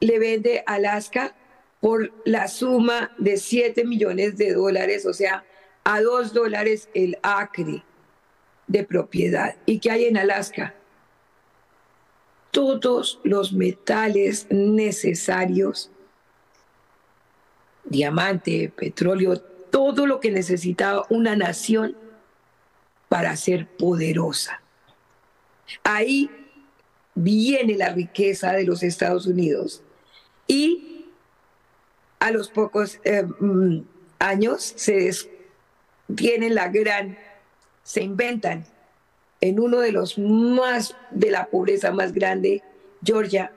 le 0.03 0.19
vende 0.19 0.65
Alaska 0.67 1.35
por 1.81 2.13
la 2.25 2.49
suma 2.49 3.13
de 3.19 3.37
7 3.37 3.85
millones 3.85 4.37
de 4.37 4.53
dólares, 4.53 5.07
o 5.07 5.13
sea, 5.13 5.45
a 5.85 6.01
2 6.01 6.33
dólares 6.33 6.89
el 6.93 7.19
acre 7.23 7.85
de 8.67 8.85
propiedad. 8.85 9.57
¿Y 9.65 9.79
qué 9.79 9.91
hay 9.93 10.05
en 10.07 10.17
Alaska? 10.17 10.75
Todos 12.51 13.21
los 13.23 13.53
metales 13.53 14.49
necesarios, 14.51 15.91
diamante, 17.85 18.73
petróleo, 18.75 19.41
todo 19.41 20.07
lo 20.07 20.19
que 20.19 20.33
necesitaba 20.33 21.07
una 21.11 21.37
nación 21.37 21.97
para 23.13 23.37
ser 23.37 23.67
poderosa. 23.67 24.63
Ahí 25.85 26.31
viene 27.15 27.77
la 27.77 27.91
riqueza 27.91 28.53
de 28.53 28.65
los 28.65 28.83
Estados 28.83 29.27
Unidos 29.27 29.83
y 30.47 31.11
a 32.21 32.31
los 32.31 32.49
pocos 32.49 33.01
eh, 33.05 33.25
mm, 33.39 33.81
años 34.19 34.73
se 34.77 35.11
tienen 36.15 36.55
la 36.55 36.69
gran, 36.69 37.19
se 37.83 38.03
inventan 38.03 38.65
en 39.43 39.61
uno 39.61 39.81
de 39.81 39.93
los 39.93 40.17
más 40.17 40.97
de 41.11 41.33
la 41.33 41.51
pobreza 41.51 41.91
más 41.93 42.15
grande, 42.15 42.63
Georgia, 43.05 43.53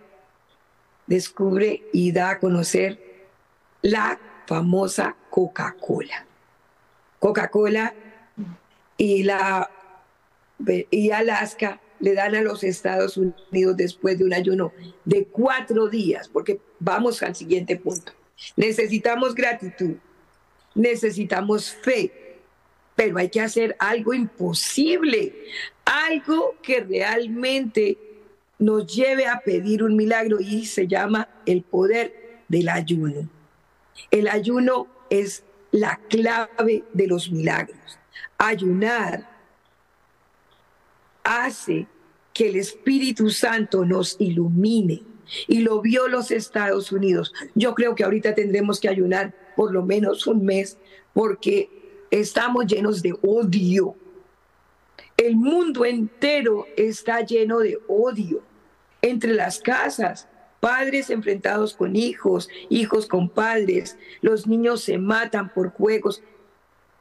descubre 1.08 1.86
y 1.94 2.12
da 2.12 2.32
a 2.32 2.39
conocer 2.39 3.00
la 3.82 4.20
famosa 4.48 5.15
Coca-Cola. 5.30 6.26
Coca-Cola 7.20 7.94
y 8.98 9.24
la 9.24 9.70
y 10.90 11.12
Alaska 11.12 11.82
le 12.00 12.14
dan 12.14 12.36
a 12.36 12.42
los 12.42 12.64
Estados 12.64 13.18
Unidos 13.18 13.76
después 13.78 14.18
de 14.18 14.26
un 14.26 14.34
ayuno 14.34 14.72
de 15.04 15.26
cuatro 15.26 15.88
días, 15.88 16.30
porque 16.30 16.60
vamos 16.80 17.22
al 17.24 17.36
siguiente 17.36 17.78
punto. 17.78 18.12
Necesitamos 18.56 19.34
gratitud, 19.34 19.96
necesitamos 20.74 21.72
fe, 21.72 22.12
pero 22.96 23.18
hay 23.18 23.30
que 23.30 23.42
hacer 23.42 23.76
algo 23.80 24.14
imposible, 24.14 25.34
algo 25.86 26.56
que 26.62 26.82
realmente 26.82 27.98
nos 28.60 28.88
lleve 28.94 29.28
a 29.28 29.40
pedir 29.40 29.84
un 29.84 29.96
milagro 29.96 30.40
y 30.40 30.66
se 30.66 30.88
llama 30.88 31.28
el 31.46 31.62
poder 31.62 32.42
del 32.48 32.70
ayuno. 32.70 33.30
El 34.12 34.28
ayuno 34.28 34.88
es 35.10 35.44
la 35.72 36.00
clave 36.10 36.84
de 36.94 37.08
los 37.08 37.32
milagros. 37.32 38.00
Ayunar 38.38 39.30
hace 41.23 41.88
que 42.34 42.49
el 42.49 42.58
Espíritu 42.58 43.30
Santo 43.30 43.86
nos 43.86 44.15
ilumine. 44.19 45.04
Y 45.47 45.62
lo 45.62 45.82
vio 45.82 46.08
los 46.08 46.30
Estados 46.30 46.91
Unidos. 46.91 47.34
Yo 47.56 47.73
creo 47.73 47.95
que 47.95 48.04
ahorita 48.04 48.36
tendremos 48.36 48.80
que 48.80 48.89
ayunar 48.89 49.34
por 49.56 49.71
lo 49.71 49.84
menos 49.84 50.28
un 50.28 50.45
mes 50.45 50.78
porque 51.13 51.69
estamos 52.12 52.67
llenos 52.67 53.01
de 53.01 53.15
odio. 53.23 53.95
El 55.17 55.36
mundo 55.36 55.86
entero 55.86 56.67
está 56.75 57.21
lleno 57.21 57.60
de 57.60 57.80
odio 57.88 58.43
entre 59.01 59.34
las 59.34 59.60
casas, 59.60 60.28
padres 60.60 61.10
enfrentados 61.10 61.75
con 61.75 61.95
hijos, 61.95 62.49
hijos 62.69 63.08
con 63.08 63.30
padres, 63.30 63.97
los 64.21 64.45
niños 64.45 64.82
se 64.82 64.97
matan 64.97 65.54
por 65.54 65.71
juegos. 65.71 66.21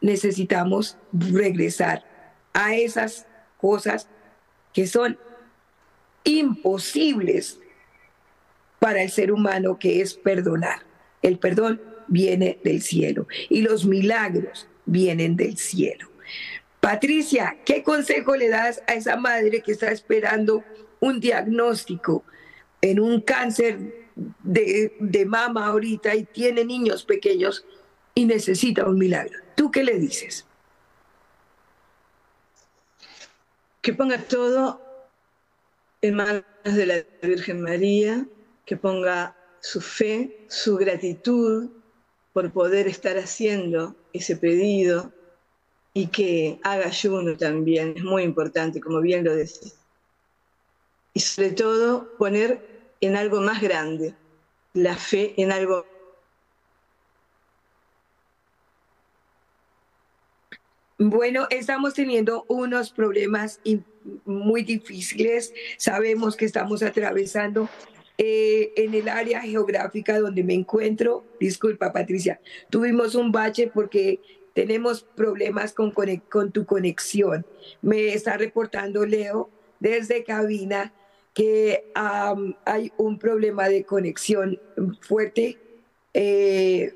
Necesitamos 0.05 0.99
regresar 1.14 2.05
a 2.53 2.75
esas 2.77 3.27
cosas 3.57 4.07
que 4.75 4.87
son 4.87 5.19
imposibles 6.25 7.59
para 8.79 9.03
el 9.03 9.11
ser 9.11 9.33
humano, 9.33 9.79
que 9.79 10.03
es 10.03 10.12
perdonar. 10.12 10.81
El 11.23 11.38
perdón 11.38 11.81
viene 12.07 12.59
del 12.62 12.83
cielo 12.83 13.27
y 13.49 13.62
los 13.62 13.87
milagros 13.87 14.69
vienen 14.85 15.37
del 15.37 15.57
cielo. 15.57 16.11
Patricia, 16.81 17.57
¿qué 17.64 17.83
consejo 17.83 18.37
le 18.37 18.51
das 18.51 18.83
a 18.87 18.93
esa 18.93 19.17
madre 19.17 19.62
que 19.62 19.73
está 19.73 19.90
esperando 19.90 20.62
un 21.01 21.19
diagnóstico 21.19 22.25
en 22.83 23.01
un 23.01 23.23
cáncer 23.23 24.11
de, 24.43 24.95
de, 25.01 25.25
mama 25.25 25.64
ahorita 25.64 26.14
y 26.14 26.25
tiene 26.25 26.62
niños 26.62 27.05
pequeños 27.05 27.64
y 28.14 28.27
necesita 28.27 28.85
un 28.85 28.99
milagro? 28.99 29.44
¿Tú 29.55 29.71
qué 29.71 29.85
le 29.85 29.99
dices? 29.99 30.45
Que 33.83 33.93
ponga 33.93 34.19
todo 34.19 34.81
en 36.01 36.14
manos 36.14 36.45
de 36.62 36.87
la 36.87 37.05
Virgen 37.23 37.61
María, 37.61 38.27
que 38.64 38.77
ponga 38.77 39.37
su 39.61 39.81
fe, 39.81 40.45
su 40.49 40.77
gratitud 40.77 41.71
por 42.33 42.53
poder 42.53 42.88
estar 42.88 43.17
haciendo 43.17 43.95
ese 44.12 44.37
pedido 44.37 45.12
y 45.95 46.09
que 46.09 46.59
haga 46.64 46.87
ayuno 46.87 47.37
también, 47.37 47.95
es 47.97 48.03
muy 48.03 48.25
importante, 48.25 48.81
como 48.81 49.01
bien 49.01 49.25
lo 49.25 49.35
decís. 49.35 49.77
Y 51.14 51.21
sobre 51.21 51.53
todo 51.53 52.17
poner 52.19 52.93
en 53.01 53.17
algo 53.17 53.40
más 53.40 53.62
grande, 53.62 54.14
la 54.73 54.97
fe 54.97 55.35
en 55.37 55.53
algo 55.53 55.87
Bueno, 61.07 61.47
estamos 61.51 61.93
teniendo 61.93 62.47
unos 62.49 62.90
problemas 62.90 63.61
muy 64.25 64.62
difíciles. 64.62 65.53
Sabemos 65.77 66.35
que 66.35 66.47
estamos 66.47 66.83
atravesando 66.83 67.69
eh, 68.17 68.73
en 68.75 68.95
el 68.95 69.11
área 69.11 69.43
geográfica 69.43 70.19
donde 70.19 70.43
me 70.43 70.55
encuentro. 70.55 71.23
Disculpa, 71.38 71.93
Patricia, 71.93 72.40
tuvimos 72.71 73.14
un 73.17 73.33
bache 73.33 73.71
porque 73.75 74.19
tenemos 74.55 75.03
problemas 75.03 75.75
con, 75.75 75.93
con 76.31 76.53
tu 76.53 76.64
conexión. 76.64 77.45
Me 77.83 78.14
está 78.14 78.38
reportando 78.38 79.05
Leo 79.05 79.51
desde 79.81 80.25
cabina 80.25 80.95
que 81.35 81.85
hay 82.64 82.93
un 82.97 83.19
problema 83.19 83.69
de 83.69 83.85
conexión 83.85 84.59
fuerte 85.03 85.59
eh, 86.14 86.95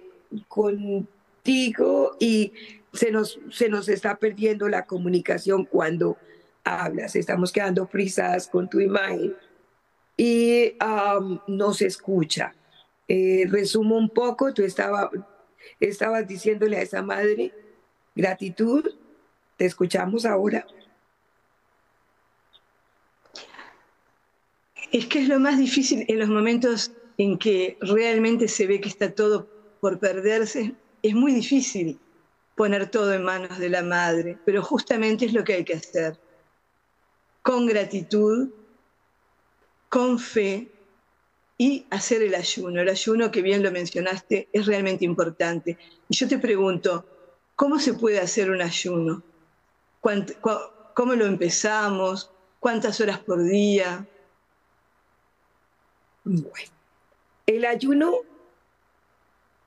contigo 0.49 2.17
y 2.19 2.53
se 2.93 3.11
nos, 3.11 3.39
se 3.51 3.69
nos 3.69 3.89
está 3.89 4.17
perdiendo 4.17 4.69
la 4.69 4.87
comunicación 4.87 5.65
cuando 5.65 6.17
hablas. 6.65 7.17
Estamos 7.17 7.53
quedando 7.53 7.87
frisadas 7.87 8.49
con 8.49 8.69
tu 8.69 8.81
imagen 8.81 9.35
y 10.17 10.75
no 11.47 11.73
se 11.73 11.87
escucha. 11.87 12.55
Eh, 13.07 13.47
resumo 13.49 13.97
un 13.97 14.11
poco, 14.11 14.53
tú 14.53 14.63
estaba, 14.63 15.11
estabas 15.81 16.27
diciéndole 16.27 16.77
a 16.77 16.83
esa 16.83 17.03
madre 17.03 17.53
gratitud, 18.15 18.85
te 19.57 19.65
escuchamos 19.65 20.27
ahora. 20.27 20.67
Es 24.93 25.07
que 25.07 25.21
es 25.21 25.29
lo 25.29 25.39
más 25.39 25.59
difícil 25.59 26.05
en 26.09 26.19
los 26.19 26.29
momentos 26.29 26.93
en 27.19 27.39
que 27.39 27.77
realmente 27.81 28.49
se 28.49 28.67
ve 28.67 28.81
que 28.81 28.89
está 28.89 29.13
todo 29.13 29.49
por 29.81 29.99
perderse, 29.99 30.75
es 31.03 31.15
muy 31.15 31.33
difícil 31.33 31.99
poner 32.59 32.91
todo 32.91 33.13
en 33.13 33.23
manos 33.23 33.57
de 33.61 33.69
la 33.69 33.85
madre, 33.85 34.37
pero 34.45 34.65
justamente 34.65 35.25
es 35.25 35.33
lo 35.33 35.45
que 35.45 35.55
hay 35.55 35.65
que 35.65 35.75
hacer. 35.75 36.19
Con 37.41 37.67
gratitud, 37.67 38.51
con 39.89 40.19
fe 40.19 40.69
y 41.57 41.87
hacer 41.89 42.21
el 42.21 42.35
ayuno. 42.35 42.81
El 42.81 42.89
ayuno, 42.89 43.31
que 43.31 43.43
bien 43.43 43.63
lo 43.63 43.71
mencionaste, 43.71 44.49
es 44.53 44.67
realmente 44.67 45.05
importante. 45.05 45.79
Y 46.09 46.17
yo 46.17 46.27
te 46.27 46.39
pregunto, 46.39 47.07
¿cómo 47.55 47.79
se 47.79 47.95
puede 47.95 48.19
hacer 48.19 48.51
un 48.51 48.61
ayuno? 48.61 49.23
¿Cómo 50.95 51.15
lo 51.15 51.27
empezamos? 51.27 52.33
¿Cuántas 52.59 53.01
horas 53.01 53.21
por 53.21 53.41
día? 53.45 54.05
Bueno, 56.25 56.73
el 57.47 57.65
ayuno 57.65 58.17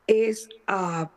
es 0.08 0.50
uh, 0.68 1.08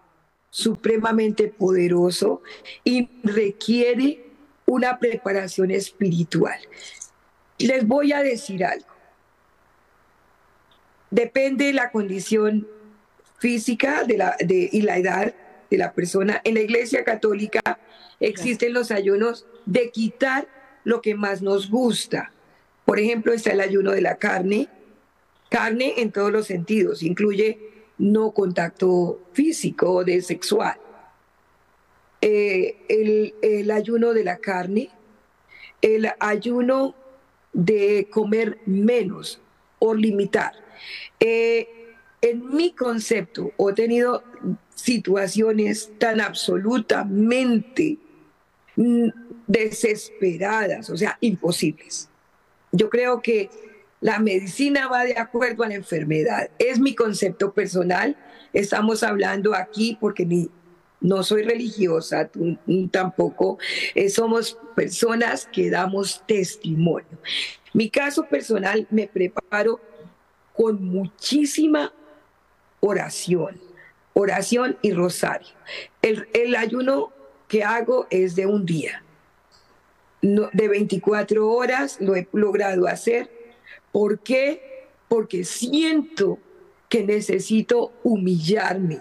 supremamente 0.54 1.48
poderoso 1.48 2.40
y 2.84 3.08
requiere 3.24 4.24
una 4.66 5.00
preparación 5.00 5.72
espiritual. 5.72 6.56
Les 7.58 7.84
voy 7.84 8.12
a 8.12 8.22
decir 8.22 8.64
algo. 8.64 8.86
Depende 11.10 11.64
de 11.64 11.72
la 11.72 11.90
condición 11.90 12.68
física 13.40 14.04
de 14.04 14.16
la, 14.16 14.36
de, 14.38 14.68
y 14.70 14.82
la 14.82 14.96
edad 14.98 15.34
de 15.72 15.76
la 15.76 15.92
persona. 15.92 16.40
En 16.44 16.54
la 16.54 16.60
Iglesia 16.60 17.02
Católica 17.02 17.60
existen 18.20 18.74
los 18.74 18.92
ayunos 18.92 19.46
de 19.66 19.90
quitar 19.90 20.46
lo 20.84 21.02
que 21.02 21.16
más 21.16 21.42
nos 21.42 21.68
gusta. 21.68 22.30
Por 22.84 23.00
ejemplo, 23.00 23.32
está 23.32 23.50
el 23.50 23.60
ayuno 23.60 23.90
de 23.90 24.02
la 24.02 24.18
carne. 24.18 24.68
Carne 25.50 25.94
en 25.96 26.12
todos 26.12 26.30
los 26.30 26.46
sentidos, 26.46 27.02
incluye 27.02 27.73
no 27.98 28.33
contacto 28.33 29.20
físico 29.33 30.04
de 30.04 30.20
sexual. 30.22 30.78
Eh, 32.20 33.33
el, 33.42 33.70
ayuno 33.70 34.14
de 34.14 34.24
la 34.24 34.38
carne, 34.38 34.90
el 35.83 36.11
ayuno 36.18 36.94
de 37.52 38.09
comer 38.11 38.59
menos 38.66 39.40
o 39.78 39.94
limitar. 39.94 40.52
Eh, 41.20 41.68
en 42.22 42.54
mi 42.54 42.72
concepto, 42.72 43.52
he 43.59 43.72
tenido 43.74 44.24
situaciones 44.74 45.92
tan 45.98 46.20
absolutamente 46.20 47.98
mm, 48.76 49.09
desesperadas, 49.46 50.88
o 50.88 50.96
sea, 50.96 51.18
imposibles. 51.20 52.09
Yo 52.72 52.88
creo 52.88 53.20
que 53.20 53.50
la 54.00 54.18
medicina 54.18 54.88
va 54.88 55.04
de 55.04 55.18
acuerdo 55.18 55.64
a 55.64 55.68
la 55.68 55.74
enfermedad. 55.74 56.50
Es 56.59 56.78
mi 56.78 56.94
concepto 56.94 57.52
personal. 57.52 58.16
Estamos 58.52 59.02
hablando 59.02 59.54
aquí 59.54 59.96
porque 60.00 60.26
ni, 60.26 60.50
no 61.04 61.22
soy 61.22 61.42
religiosa, 61.42 62.30
tampoco. 62.90 63.59
Eh, 63.94 64.09
somos 64.09 64.59
personas 64.74 65.46
que 65.52 65.70
damos 65.70 66.22
testimonio. 66.26 67.18
Mi 67.74 67.90
caso 67.90 68.24
personal 68.24 68.87
me 68.90 69.07
preparo 69.07 69.80
con 70.54 70.83
muchísima 70.83 71.92
oración, 72.80 73.61
oración 74.14 74.78
y 74.80 74.92
rosario. 74.92 75.54
El, 76.00 76.57
ayuno 76.57 77.12
que 77.48 77.64
hago 77.64 78.07
es 78.11 78.35
de 78.35 78.46
un 78.46 78.64
día, 78.64 79.02
de 80.22 80.68
24 80.68 81.50
horas, 81.50 81.98
lo 82.00 82.16
he 82.16 82.28
logrado 82.33 82.87
hacer 82.87 83.43
¿Por 83.94 84.18
qué? 84.18 84.88
Porque 85.07 85.44
siento 85.44 86.40
que 86.88 87.04
necesito 87.04 87.92
humillarme. 88.02 88.98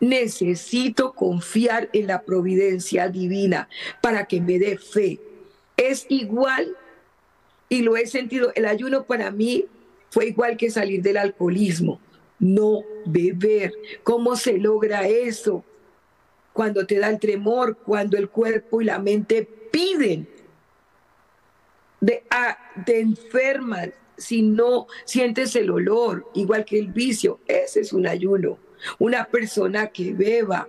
Necesito 0.00 1.12
confiar 1.12 1.88
en 1.92 2.08
la 2.08 2.22
providencia 2.22 3.08
divina 3.08 3.68
para 4.02 4.26
que 4.26 4.40
me 4.40 4.58
dé 4.58 4.78
fe. 4.78 5.20
Es 5.76 6.06
igual, 6.08 6.76
y 7.68 7.82
lo 7.82 7.96
he 7.96 8.08
sentido, 8.08 8.50
el 8.56 8.66
ayuno 8.66 9.04
para 9.04 9.30
mí 9.30 9.66
fue 10.10 10.26
igual 10.26 10.56
que 10.56 10.70
salir 10.70 11.00
del 11.00 11.18
alcoholismo, 11.18 12.00
no 12.40 12.82
beber. 13.06 13.72
¿Cómo 14.02 14.34
se 14.34 14.58
logra 14.58 15.06
eso? 15.06 15.64
Cuando 16.52 16.84
te 16.84 16.98
da 16.98 17.10
el 17.10 17.20
tremor, 17.20 17.76
cuando 17.76 18.16
el 18.16 18.28
cuerpo 18.28 18.80
y 18.80 18.86
la 18.86 18.98
mente 18.98 19.48
piden 19.70 20.26
de, 22.00 22.24
a, 22.30 22.56
te 22.84 23.00
enferman 23.00 23.92
si 24.16 24.42
no 24.42 24.86
sientes 25.04 25.54
el 25.56 25.70
olor, 25.70 26.28
igual 26.34 26.64
que 26.64 26.78
el 26.78 26.88
vicio. 26.88 27.40
Ese 27.46 27.80
es 27.80 27.92
un 27.92 28.06
ayuno. 28.06 28.58
Una 28.98 29.24
persona 29.24 29.88
que 29.88 30.12
beba, 30.12 30.68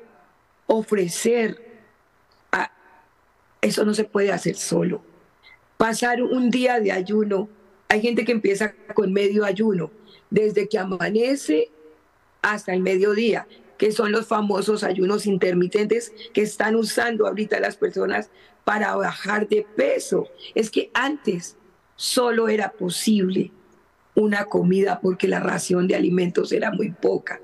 ofrecer, 0.67 1.69
eso 3.61 3.83
no 3.83 3.93
se 3.93 4.05
puede 4.05 4.31
hacer 4.31 4.55
solo. 4.55 5.01
Pasar 5.77 6.21
un 6.21 6.49
día 6.49 6.79
de 6.79 6.91
ayuno, 6.91 7.49
hay 7.87 8.01
gente 8.01 8.23
que 8.23 8.31
empieza 8.31 8.73
con 8.93 9.11
medio 9.11 9.45
ayuno, 9.45 9.91
desde 10.29 10.69
que 10.69 10.77
amanece 10.77 11.69
hasta 12.41 12.73
el 12.73 12.81
mediodía, 12.81 13.47
que 13.77 13.91
son 13.91 14.11
los 14.11 14.27
famosos 14.27 14.83
ayunos 14.83 15.25
intermitentes 15.25 16.13
que 16.33 16.41
están 16.41 16.75
usando 16.75 17.27
ahorita 17.27 17.59
las 17.59 17.75
personas 17.75 18.29
para 18.69 18.95
bajar 18.95 19.47
de 19.47 19.65
peso. 19.75 20.27
Es 20.53 20.69
que 20.69 20.91
antes 20.93 21.57
solo 21.95 22.49
era 22.49 22.71
posible 22.71 23.51
una 24.13 24.45
comida 24.45 24.99
porque 25.01 25.27
la 25.27 25.39
ración 25.39 25.87
de 25.87 25.95
alimentos 25.95 26.51
era 26.51 26.69
muy 26.69 26.91
poca. 26.91 27.41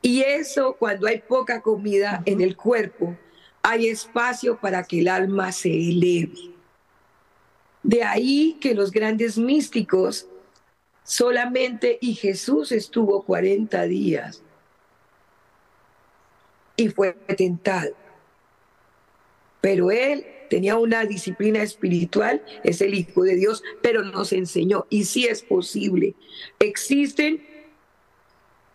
Y 0.00 0.22
eso, 0.22 0.76
cuando 0.78 1.06
hay 1.06 1.18
poca 1.18 1.60
comida 1.60 2.22
en 2.24 2.40
el 2.40 2.56
cuerpo, 2.56 3.14
hay 3.60 3.88
espacio 3.88 4.58
para 4.58 4.84
que 4.84 5.00
el 5.00 5.08
alma 5.08 5.52
se 5.52 5.68
eleve. 5.68 6.54
De 7.82 8.04
ahí 8.04 8.56
que 8.62 8.74
los 8.74 8.90
grandes 8.90 9.36
místicos 9.36 10.26
solamente 11.02 11.98
y 12.00 12.14
Jesús 12.14 12.72
estuvo 12.72 13.22
40 13.24 13.82
días 13.82 14.42
y 16.74 16.88
fue 16.88 17.12
tentado. 17.36 18.03
Pero 19.64 19.90
él 19.90 20.26
tenía 20.50 20.76
una 20.76 21.06
disciplina 21.06 21.62
espiritual, 21.62 22.44
es 22.64 22.82
el 22.82 22.92
Hijo 22.92 23.22
de 23.22 23.34
Dios, 23.34 23.62
pero 23.80 24.02
nos 24.02 24.34
enseñó, 24.34 24.86
y 24.90 25.04
sí 25.04 25.24
es 25.24 25.40
posible. 25.40 26.14
Existen 26.58 27.42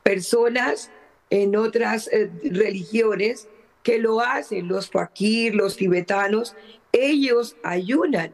personas 0.02 0.90
en 1.30 1.56
otras 1.56 2.08
eh, 2.12 2.32
religiones 2.42 3.48
que 3.84 4.00
lo 4.00 4.20
hacen, 4.20 4.68
los 4.68 4.90
fakir, 4.90 5.54
los 5.54 5.76
tibetanos, 5.76 6.56
ellos 6.92 7.56
ayunan 7.62 8.32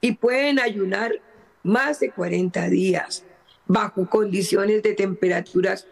y 0.00 0.12
pueden 0.12 0.60
ayunar 0.60 1.20
más 1.64 1.98
de 1.98 2.12
40 2.12 2.68
días 2.68 3.24
bajo 3.66 4.08
condiciones 4.08 4.84
de 4.84 4.94
temperaturas. 4.94 5.88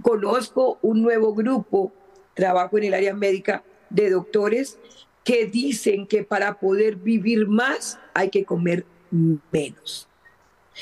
Conozco 0.00 0.78
un 0.80 1.02
nuevo 1.02 1.34
grupo, 1.34 1.92
trabajo 2.32 2.78
en 2.78 2.84
el 2.84 2.94
área 2.94 3.14
médica, 3.14 3.62
de 3.90 4.08
doctores 4.08 4.78
que 5.24 5.46
dicen 5.46 6.06
que 6.06 6.24
para 6.24 6.58
poder 6.58 6.96
vivir 6.96 7.46
más 7.46 7.98
hay 8.14 8.30
que 8.30 8.44
comer 8.44 8.84
menos. 9.10 10.08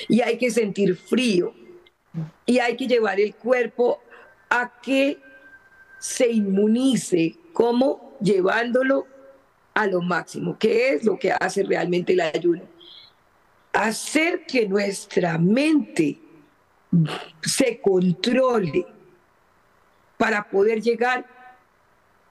Y 0.08 0.20
hay 0.20 0.38
que 0.38 0.50
sentir 0.50 0.96
frío. 0.96 1.54
Y 2.46 2.58
hay 2.58 2.76
que 2.76 2.86
llevar 2.86 3.20
el 3.20 3.34
cuerpo 3.34 4.00
a 4.48 4.80
que 4.80 5.18
se 5.98 6.30
inmunice, 6.30 7.36
como 7.52 8.16
llevándolo 8.20 9.06
a 9.74 9.86
lo 9.86 10.00
máximo, 10.00 10.58
que 10.58 10.94
es 10.94 11.04
lo 11.04 11.18
que 11.18 11.32
hace 11.32 11.62
realmente 11.62 12.14
el 12.14 12.20
ayuno. 12.20 12.62
Hacer 13.72 14.46
que 14.46 14.66
nuestra 14.66 15.38
mente 15.38 16.18
se 17.42 17.80
controle 17.80 18.86
para 20.16 20.48
poder 20.48 20.82
llegar 20.82 21.39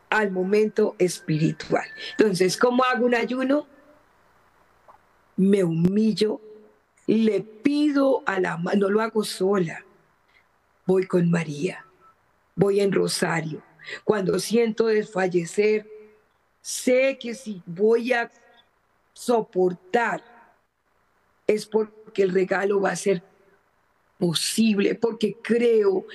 al 0.09 0.31
momento 0.31 0.95
espiritual. 0.97 1.85
Entonces, 2.17 2.57
¿cómo 2.57 2.83
hago 2.83 3.05
un 3.05 3.15
ayuno? 3.15 3.67
Me 5.35 5.63
humillo, 5.63 6.41
le 7.07 7.41
pido 7.41 8.23
a 8.25 8.39
la 8.39 8.57
no 8.57 8.89
lo 8.89 9.01
hago 9.01 9.23
sola, 9.23 9.85
voy 10.85 11.05
con 11.07 11.29
María, 11.29 11.85
voy 12.55 12.81
en 12.81 12.91
rosario. 12.91 13.61
Cuando 14.03 14.37
siento 14.39 14.87
desfallecer, 14.87 15.87
sé 16.61 17.17
que 17.19 17.33
si 17.33 17.61
voy 17.65 18.13
a 18.13 18.29
soportar 19.13 20.23
es 21.47 21.65
porque 21.65 22.23
el 22.23 22.31
regalo 22.31 22.81
va 22.81 22.91
a 22.91 22.95
ser 22.95 23.23
posible, 24.19 24.93
porque 24.95 25.35
creo, 25.41 26.05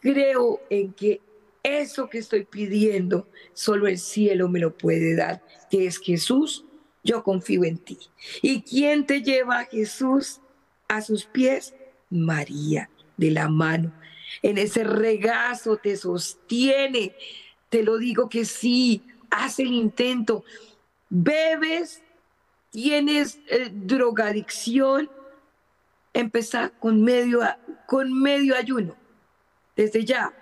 creo 0.00 0.60
en 0.68 0.92
que 0.92 1.20
eso 1.62 2.08
que 2.08 2.18
estoy 2.18 2.44
pidiendo, 2.44 3.28
solo 3.52 3.86
el 3.86 3.98
cielo 3.98 4.48
me 4.48 4.60
lo 4.60 4.76
puede 4.76 5.14
dar, 5.14 5.42
que 5.70 5.86
es 5.86 5.98
Jesús, 5.98 6.64
yo 7.02 7.22
confío 7.22 7.64
en 7.64 7.78
ti. 7.78 7.98
¿Y 8.42 8.62
quién 8.62 9.06
te 9.06 9.22
lleva 9.22 9.60
a 9.60 9.64
Jesús 9.64 10.40
a 10.88 11.00
sus 11.02 11.24
pies? 11.24 11.74
María, 12.10 12.90
de 13.16 13.30
la 13.30 13.48
mano. 13.48 13.92
En 14.42 14.58
ese 14.58 14.84
regazo 14.84 15.76
te 15.76 15.96
sostiene. 15.96 17.14
Te 17.68 17.82
lo 17.82 17.98
digo 17.98 18.28
que 18.28 18.44
sí, 18.44 19.02
haz 19.30 19.58
el 19.58 19.72
intento. 19.72 20.44
Bebes, 21.08 22.02
tienes 22.70 23.38
eh, 23.48 23.70
drogadicción, 23.72 25.10
empezar 26.12 26.72
con 26.78 27.02
medio, 27.02 27.40
con 27.86 28.12
medio 28.12 28.56
ayuno. 28.56 28.96
Desde 29.76 30.04
ya, 30.04 30.34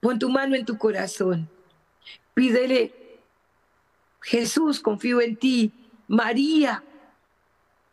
Pon 0.00 0.18
tu 0.18 0.28
mano 0.28 0.54
en 0.54 0.64
tu 0.64 0.76
corazón. 0.78 1.48
Pídele, 2.34 2.92
Jesús, 4.20 4.80
confío 4.80 5.20
en 5.20 5.36
ti. 5.36 5.72
María, 6.08 6.82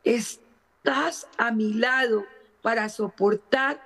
estás 0.03 1.27
a 1.37 1.51
mi 1.51 1.73
lado 1.73 2.25
para 2.61 2.89
soportar 2.89 3.81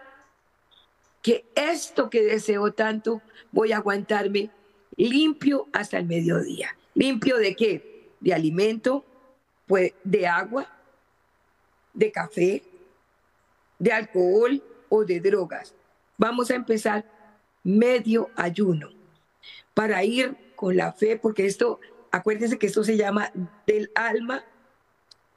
que 1.22 1.46
esto 1.56 2.10
que 2.10 2.24
deseo 2.24 2.72
tanto 2.72 3.22
voy 3.52 3.72
a 3.72 3.78
aguantarme 3.78 4.50
limpio 4.96 5.68
hasta 5.74 5.98
el 5.98 6.06
mediodía. 6.06 6.76
¿Limpio 6.94 7.38
de 7.38 7.56
qué? 7.56 8.12
De 8.20 8.34
alimento, 8.34 9.06
pues 9.68 9.94
de 10.04 10.26
agua, 10.26 10.68
de 11.94 12.12
café, 12.12 12.64
de 13.78 13.92
alcohol 13.92 14.64
o 14.90 15.04
de 15.04 15.20
drogas. 15.20 15.74
Vamos 16.18 16.50
a 16.50 16.56
empezar 16.56 17.06
medio 17.68 18.30
ayuno 18.38 18.90
para 19.74 20.02
ir 20.04 20.38
con 20.56 20.78
la 20.78 20.94
fe, 20.94 21.18
porque 21.18 21.46
esto, 21.46 21.82
acuérdense 22.12 22.58
que 22.58 22.68
esto 22.68 22.84
se 22.84 22.96
llama 22.96 23.32
del 23.68 23.92
alma 23.94 24.46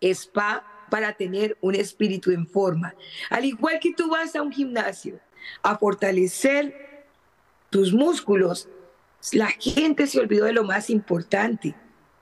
spa 0.01 0.64
para 0.90 1.12
tener 1.14 1.59
un 1.61 1.75
espíritu 1.75 2.31
en 2.31 2.47
forma. 2.47 2.95
Al 3.31 3.45
igual 3.45 3.81
que 3.81 3.93
tú 3.95 4.09
vas 4.09 4.35
a 4.37 4.43
un 4.43 4.53
gimnasio 4.53 5.19
a 5.62 5.77
fortalecer 5.77 7.05
tus 7.69 7.93
músculos, 7.93 8.69
la 9.33 9.49
gente 9.49 10.07
se 10.07 10.21
olvidó 10.21 10.45
de 10.45 10.53
lo 10.53 10.64
más 10.64 10.88
importante. 10.88 11.75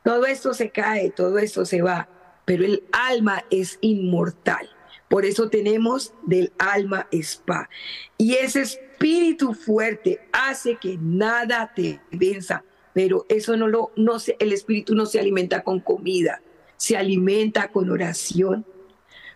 Todo 0.02 0.24
esto 0.24 0.54
se 0.54 0.70
cae, 0.70 1.10
todo 1.10 1.38
esto 1.38 1.66
se 1.66 1.82
va, 1.82 2.08
pero 2.46 2.64
el 2.64 2.82
alma 2.92 3.44
es 3.50 3.78
inmortal. 3.82 4.70
Por 5.08 5.26
eso 5.26 5.50
tenemos 5.50 6.14
del 6.26 6.52
alma 6.58 7.06
spa. 7.12 7.68
Y 8.16 8.34
ese 8.34 8.87
espíritu 8.98 9.54
fuerte 9.54 10.20
hace 10.32 10.76
que 10.76 10.98
nada 11.00 11.72
te 11.74 12.00
venza. 12.10 12.64
Pero 12.92 13.26
eso 13.28 13.56
no 13.56 13.68
lo, 13.68 13.92
no 13.94 14.18
se, 14.18 14.36
el 14.40 14.52
espíritu 14.52 14.94
no 14.96 15.06
se 15.06 15.20
alimenta 15.20 15.62
con 15.62 15.78
comida, 15.78 16.42
se 16.76 16.96
alimenta 16.96 17.68
con 17.68 17.90
oración, 17.90 18.66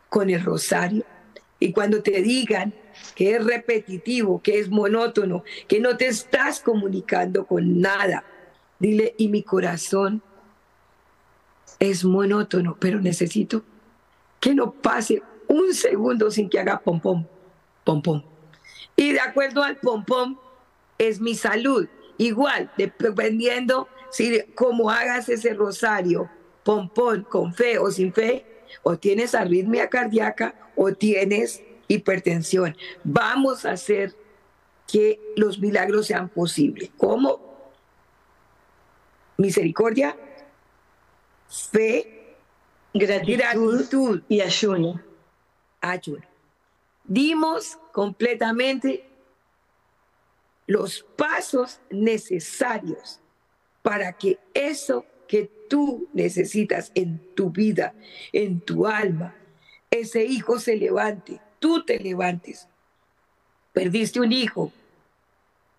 con 0.08 0.30
el 0.30 0.42
rosario. 0.42 1.04
Y 1.60 1.72
cuando 1.72 2.02
te 2.02 2.22
digan 2.22 2.74
que 3.14 3.36
es 3.36 3.44
repetitivo, 3.44 4.42
que 4.42 4.58
es 4.58 4.68
monótono, 4.68 5.44
que 5.68 5.78
no 5.78 5.96
te 5.96 6.08
estás 6.08 6.58
comunicando 6.58 7.46
con 7.46 7.80
nada, 7.80 8.24
dile, 8.80 9.14
y 9.16 9.28
mi 9.28 9.44
corazón 9.44 10.22
es 11.78 12.04
monótono, 12.04 12.76
pero 12.80 13.00
necesito 13.00 13.62
que 14.40 14.56
no 14.56 14.72
pase 14.72 15.22
un 15.46 15.72
segundo 15.72 16.32
sin 16.32 16.48
que 16.48 16.58
haga 16.58 16.80
pom 16.80 17.00
pom, 17.00 17.24
pom 17.84 18.02
pom. 18.02 18.31
Y 18.96 19.12
de 19.12 19.20
acuerdo 19.20 19.62
al 19.62 19.76
pom 19.76 20.04
pom 20.04 20.38
es 20.98 21.20
mi 21.20 21.34
salud. 21.34 21.88
Igual, 22.18 22.70
dependiendo 22.76 23.88
si 24.10 24.42
como 24.54 24.90
hagas 24.90 25.28
ese 25.28 25.54
rosario, 25.54 26.30
pom 26.62 26.88
pom, 26.88 27.22
con 27.24 27.54
fe 27.54 27.78
o 27.78 27.90
sin 27.90 28.12
fe, 28.12 28.46
o 28.82 28.96
tienes 28.96 29.34
arritmia 29.34 29.88
cardíaca 29.88 30.54
o 30.76 30.92
tienes 30.92 31.62
hipertensión. 31.88 32.76
Vamos 33.04 33.64
a 33.64 33.72
hacer 33.72 34.14
que 34.90 35.20
los 35.36 35.58
milagros 35.58 36.06
sean 36.06 36.28
posibles. 36.28 36.90
¿Cómo? 36.96 37.40
Misericordia, 39.36 40.16
fe, 41.48 42.36
gratitud 42.94 44.22
y 44.28 44.40
ayuno 44.40 45.00
ayuno. 45.82 46.31
Dimos 47.04 47.78
completamente 47.92 49.04
los 50.66 51.04
pasos 51.16 51.80
necesarios 51.90 53.20
para 53.82 54.12
que 54.12 54.38
eso 54.54 55.04
que 55.26 55.50
tú 55.68 56.08
necesitas 56.12 56.92
en 56.94 57.18
tu 57.34 57.50
vida, 57.50 57.94
en 58.32 58.60
tu 58.60 58.86
alma, 58.86 59.34
ese 59.90 60.24
hijo 60.24 60.58
se 60.58 60.76
levante, 60.76 61.40
tú 61.58 61.84
te 61.84 61.98
levantes. 61.98 62.68
Perdiste 63.72 64.20
un 64.20 64.32
hijo, 64.32 64.72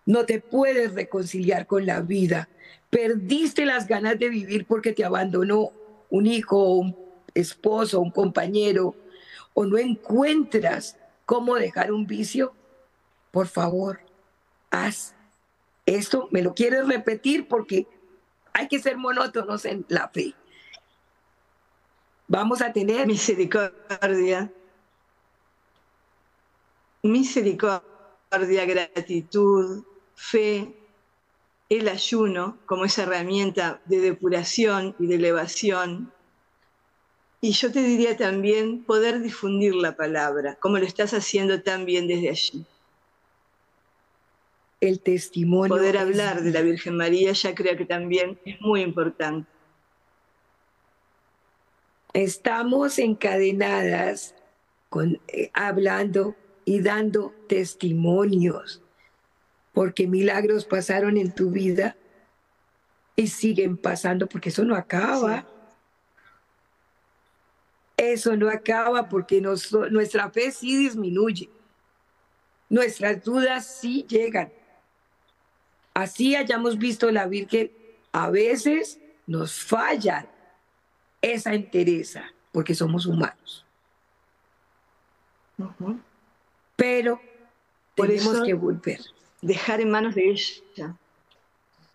no 0.06 0.26
te 0.26 0.40
puedes 0.40 0.94
reconciliar 0.94 1.66
con 1.66 1.86
la 1.86 2.00
vida. 2.00 2.48
Perdiste 2.90 3.64
las 3.64 3.86
ganas 3.86 4.18
de 4.18 4.28
vivir 4.28 4.66
porque 4.66 4.92
te 4.92 5.04
abandonó 5.04 5.72
un 6.10 6.26
hijo, 6.26 6.74
un 6.74 6.96
esposo, 7.34 8.00
un 8.00 8.10
compañero, 8.10 8.94
o 9.54 9.64
no 9.64 9.78
encuentras 9.78 10.96
cómo 11.26 11.54
dejar 11.56 11.92
un 11.92 12.06
vicio, 12.06 12.54
por 13.30 13.46
favor, 13.46 14.00
haz 14.70 15.14
esto. 15.86 16.28
Me 16.30 16.42
lo 16.42 16.54
quieres 16.54 16.86
repetir 16.86 17.48
porque 17.48 17.86
hay 18.52 18.68
que 18.68 18.78
ser 18.78 18.96
monótonos 18.96 19.64
en 19.64 19.84
la 19.88 20.08
fe. 20.08 20.34
Vamos 22.26 22.62
a 22.62 22.72
tener 22.72 23.06
misericordia, 23.06 24.50
misericordia, 27.02 28.64
gratitud, 28.66 29.84
fe, 30.14 30.74
el 31.68 31.88
ayuno 31.88 32.58
como 32.66 32.84
esa 32.84 33.02
herramienta 33.02 33.80
de 33.84 34.00
depuración 34.00 34.94
y 34.98 35.06
de 35.06 35.16
elevación. 35.16 36.12
Y 37.44 37.52
yo 37.52 37.70
te 37.70 37.82
diría 37.82 38.16
también 38.16 38.84
poder 38.84 39.20
difundir 39.20 39.74
la 39.74 39.94
palabra, 39.94 40.54
como 40.54 40.78
lo 40.78 40.86
estás 40.86 41.12
haciendo 41.12 41.60
tan 41.60 41.84
bien 41.84 42.08
desde 42.08 42.30
allí. 42.30 42.64
El 44.80 44.98
testimonio. 45.00 45.68
Poder 45.68 45.98
hablar 45.98 46.40
de 46.40 46.50
la 46.50 46.62
Virgen 46.62 46.96
María 46.96 47.32
ya 47.32 47.54
creo 47.54 47.76
que 47.76 47.84
también 47.84 48.40
es 48.46 48.58
muy 48.62 48.80
importante. 48.80 49.46
Estamos 52.14 52.98
encadenadas 52.98 54.34
con, 54.88 55.20
eh, 55.28 55.50
hablando 55.52 56.34
y 56.64 56.80
dando 56.80 57.34
testimonios 57.46 58.80
porque 59.74 60.06
milagros 60.06 60.64
pasaron 60.64 61.18
en 61.18 61.30
tu 61.34 61.50
vida 61.50 61.94
y 63.16 63.26
siguen 63.26 63.76
pasando 63.76 64.28
porque 64.28 64.48
eso 64.48 64.64
no 64.64 64.74
acaba. 64.74 65.46
Eso 67.96 68.36
no 68.36 68.48
acaba 68.48 69.08
porque 69.08 69.40
nuestra 69.40 70.30
fe 70.30 70.50
sí 70.50 70.76
disminuye. 70.76 71.48
Nuestras 72.68 73.22
dudas 73.22 73.78
sí 73.80 74.04
llegan. 74.08 74.52
Así 75.92 76.34
hayamos 76.34 76.76
visto 76.76 77.10
la 77.10 77.26
Virgen, 77.26 77.70
a 78.12 78.30
veces 78.30 78.98
nos 79.26 79.60
falla 79.60 80.26
esa 81.22 81.54
entereza 81.54 82.32
porque 82.52 82.74
somos 82.74 83.06
humanos. 83.06 83.64
Pero 86.76 87.20
tenemos 87.94 88.42
que 88.42 88.54
volver 88.54 89.00
dejar 89.44 89.80
en 89.80 89.90
manos 89.90 90.14
de 90.14 90.30
ella, 90.30 90.96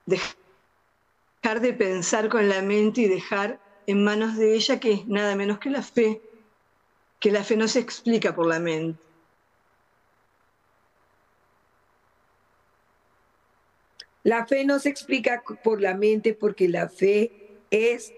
dejar 0.06 1.60
de 1.62 1.74
pensar 1.74 2.30
con 2.30 2.48
la 2.48 2.62
mente 2.62 3.02
y 3.02 3.08
dejar 3.08 3.60
en 3.90 4.04
manos 4.04 4.38
de 4.38 4.56
ella 4.56 4.80
que 4.80 5.04
nada 5.08 5.36
menos 5.36 5.60
que 5.60 5.70
la 5.70 5.82
fe, 5.82 6.22
que 7.20 7.32
la 7.32 7.44
fe 7.44 7.58
no 7.58 7.68
se 7.68 7.80
explica 7.80 8.36
por 8.36 8.46
la 8.46 8.60
mente. 8.60 9.02
La 14.24 14.46
fe 14.46 14.64
no 14.64 14.78
se 14.80 14.90
explica 14.90 15.42
por 15.64 15.82
la 15.82 15.96
mente 15.96 16.34
porque 16.34 16.68
la 16.68 16.88
fe 16.88 17.58
es 17.72 18.14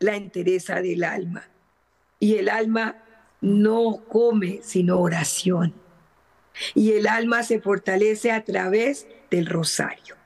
la 0.00 0.16
entereza 0.16 0.82
del 0.82 1.04
alma. 1.04 1.48
Y 2.20 2.34
el 2.34 2.48
alma 2.48 3.02
no 3.40 4.04
come 4.08 4.60
sino 4.62 5.00
oración 5.00 5.72
y 6.74 6.92
el 6.92 7.06
alma 7.06 7.42
se 7.42 7.60
fortalece 7.60 8.32
a 8.32 8.44
través 8.44 9.06
del 9.30 9.46
rosario. 9.46 10.16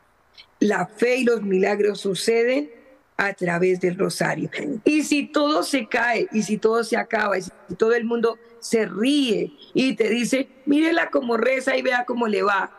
La 0.58 0.86
fe 0.86 1.16
y 1.18 1.24
los 1.24 1.42
milagros 1.42 2.00
suceden 2.00 2.81
a 3.16 3.32
través 3.34 3.80
del 3.80 3.98
rosario. 3.98 4.50
Y 4.84 5.02
si 5.02 5.26
todo 5.26 5.62
se 5.62 5.86
cae, 5.86 6.28
y 6.32 6.42
si 6.42 6.58
todo 6.58 6.82
se 6.84 6.96
acaba, 6.96 7.38
y 7.38 7.42
si 7.42 7.50
todo 7.76 7.94
el 7.94 8.04
mundo 8.04 8.38
se 8.60 8.86
ríe 8.86 9.52
y 9.74 9.94
te 9.96 10.08
dice, 10.08 10.48
mírela 10.66 11.10
como 11.10 11.36
reza 11.36 11.76
y 11.76 11.82
vea 11.82 12.04
cómo 12.04 12.26
le 12.26 12.42
va. 12.42 12.70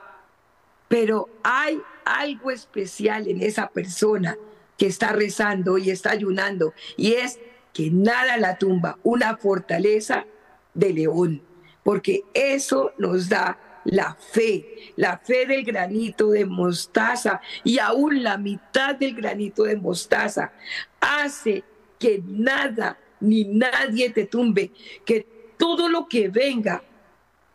Pero 0.88 1.30
hay 1.44 1.82
algo 2.06 2.52
especial 2.52 3.28
en 3.28 3.42
esa 3.42 3.68
persona 3.68 4.38
que 4.78 4.88
está 4.88 5.12
rezando 5.14 5.78
y 5.78 5.92
está 5.92 6.12
ayunando, 6.12 6.74
y 6.98 7.14
es 7.14 7.40
que 7.74 7.90
nada 7.90 8.38
la 8.38 8.58
tumba, 8.58 8.98
una 9.04 9.38
fortaleza 9.38 10.26
de 10.74 10.94
león 10.94 11.42
porque 11.84 12.24
eso 12.34 12.94
nos 12.98 13.30
da 13.30 13.60
la 13.86 14.16
fe, 14.16 14.94
la 14.96 15.18
fe 15.18 15.46
del 15.46 15.64
granito 15.64 16.32
de 16.32 16.46
mostaza 16.46 17.42
y 17.64 17.80
aún 17.80 18.24
la 18.24 18.38
mitad 18.38 18.96
del 18.96 19.16
granito 19.16 19.64
de 19.64 19.76
mostaza 19.76 20.54
hace 21.00 21.64
que 22.00 22.22
nada 22.26 22.98
ni 23.20 23.46
nadie 23.46 24.10
te 24.10 24.26
tumbe, 24.26 24.72
que 25.06 25.54
todo 25.58 25.90
lo 25.90 26.08
que 26.08 26.30
venga 26.30 26.84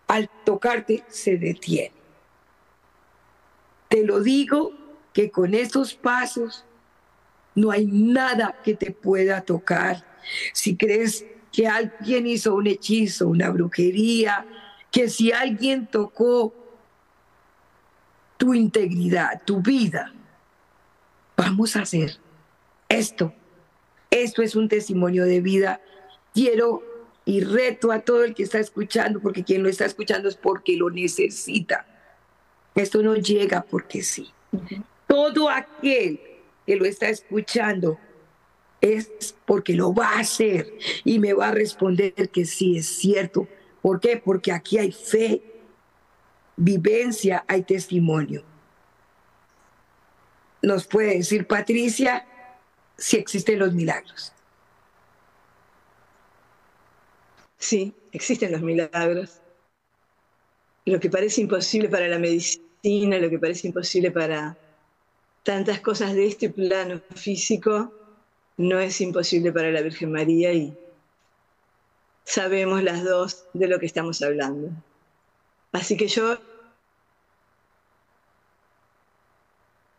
al 0.06 0.30
tocarte 0.44 1.04
se 1.08 1.36
detiene. 1.36 1.92
Te 3.88 4.04
lo 4.04 4.20
digo 4.20 4.72
que 5.12 5.30
con 5.30 5.54
estos 5.54 5.94
pasos 5.94 6.64
no 7.54 7.70
hay 7.70 7.86
nada 7.86 8.60
que 8.62 8.74
te 8.74 8.90
pueda 8.90 9.40
tocar. 9.42 10.04
Si 10.52 10.76
crees 10.76 11.26
que 11.52 11.66
alguien 11.66 12.26
hizo 12.26 12.54
un 12.54 12.66
hechizo, 12.66 13.28
una 13.28 13.50
brujería, 13.50 14.46
que 14.90 15.08
si 15.08 15.32
alguien 15.32 15.86
tocó 15.86 16.54
tu 18.36 18.54
integridad, 18.54 19.42
tu 19.44 19.60
vida, 19.60 20.12
vamos 21.36 21.76
a 21.76 21.82
hacer 21.82 22.18
esto. 22.88 23.32
Esto 24.10 24.42
es 24.42 24.56
un 24.56 24.68
testimonio 24.68 25.24
de 25.24 25.40
vida. 25.40 25.80
Quiero 26.32 26.82
y 27.24 27.42
reto 27.42 27.92
a 27.92 28.00
todo 28.00 28.24
el 28.24 28.34
que 28.34 28.42
está 28.42 28.58
escuchando, 28.58 29.20
porque 29.20 29.44
quien 29.44 29.62
lo 29.62 29.68
está 29.68 29.84
escuchando 29.84 30.28
es 30.28 30.36
porque 30.36 30.76
lo 30.76 30.88
necesita. 30.88 31.86
Esto 32.74 33.02
no 33.02 33.16
llega 33.16 33.62
porque 33.62 34.02
sí. 34.02 34.30
Todo 35.06 35.50
aquel 35.50 36.20
que 36.66 36.76
lo 36.76 36.86
está 36.86 37.10
escuchando 37.10 37.98
es 38.80 39.34
porque 39.44 39.74
lo 39.74 39.92
va 39.92 40.12
a 40.12 40.20
hacer 40.20 40.72
y 41.04 41.18
me 41.18 41.34
va 41.34 41.48
a 41.48 41.52
responder 41.52 42.14
que 42.30 42.46
sí 42.46 42.78
es 42.78 42.86
cierto. 42.86 43.46
¿Por 43.82 44.00
qué? 44.00 44.16
Porque 44.16 44.52
aquí 44.52 44.78
hay 44.78 44.92
fe, 44.92 45.42
vivencia, 46.56 47.44
hay 47.46 47.62
testimonio. 47.62 48.42
Nos 50.62 50.86
puede 50.86 51.18
decir 51.18 51.46
Patricia 51.46 52.26
si 52.96 53.16
existen 53.16 53.60
los 53.60 53.72
milagros. 53.72 54.32
Sí, 57.58 57.94
existen 58.12 58.52
los 58.52 58.62
milagros. 58.62 59.40
Lo 60.84 60.98
que 60.98 61.10
parece 61.10 61.40
imposible 61.40 61.88
para 61.88 62.08
la 62.08 62.18
medicina, 62.18 63.18
lo 63.18 63.30
que 63.30 63.38
parece 63.38 63.68
imposible 63.68 64.10
para 64.10 64.56
tantas 65.42 65.80
cosas 65.80 66.14
de 66.14 66.26
este 66.26 66.50
plano 66.50 67.00
físico, 67.14 67.92
no 68.56 68.80
es 68.80 69.00
imposible 69.00 69.52
para 69.52 69.70
la 69.70 69.82
Virgen 69.82 70.12
María 70.12 70.52
y 70.52 70.76
sabemos 72.28 72.82
las 72.82 73.02
dos 73.04 73.46
de 73.54 73.68
lo 73.68 73.78
que 73.78 73.86
estamos 73.86 74.20
hablando. 74.20 74.68
Así 75.72 75.96
que 75.96 76.08
yo 76.08 76.38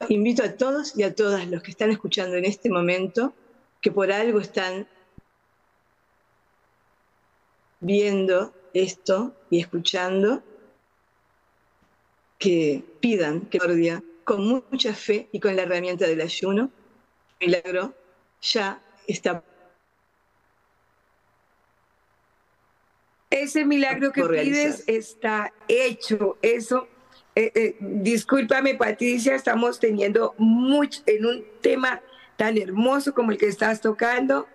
invito 0.09 0.43
a 0.43 0.53
todos 0.53 0.95
y 0.95 1.03
a 1.03 1.15
todas 1.15 1.47
los 1.49 1.63
que 1.63 1.71
están 1.71 1.89
escuchando 1.89 2.35
en 2.35 2.45
este 2.45 2.69
momento, 2.69 3.33
que 3.81 3.91
por 3.91 4.11
algo 4.11 4.39
están 4.39 4.87
viendo 7.79 8.53
esto 8.75 9.33
y 9.49 9.59
escuchando, 9.59 10.43
que 12.37 12.83
pidan 12.99 13.41
que 13.47 13.57
con 14.23 14.63
mucha 14.69 14.93
fe 14.93 15.29
y 15.31 15.39
con 15.39 15.55
la 15.55 15.63
herramienta 15.63 16.05
del 16.05 16.21
ayuno, 16.21 16.69
milagro 17.39 17.95
ya 18.39 18.79
está. 19.07 19.43
Ese 23.29 23.63
milagro 23.63 24.11
que 24.11 24.23
pides 24.23 24.83
está 24.87 25.53
hecho. 25.67 26.37
Eso, 26.41 26.87
eh, 27.35 27.51
eh, 27.53 27.75
discúlpame 27.79 28.75
Patricia, 28.75 29.35
estamos 29.35 29.79
teniendo 29.79 30.33
mucho 30.37 31.01
en 31.05 31.25
un 31.25 31.45
tema 31.61 32.01
tan 32.37 32.57
hermoso 32.57 33.13
como 33.13 33.31
el 33.31 33.37
que 33.37 33.47
estás 33.47 33.81
tocando. 33.81 34.47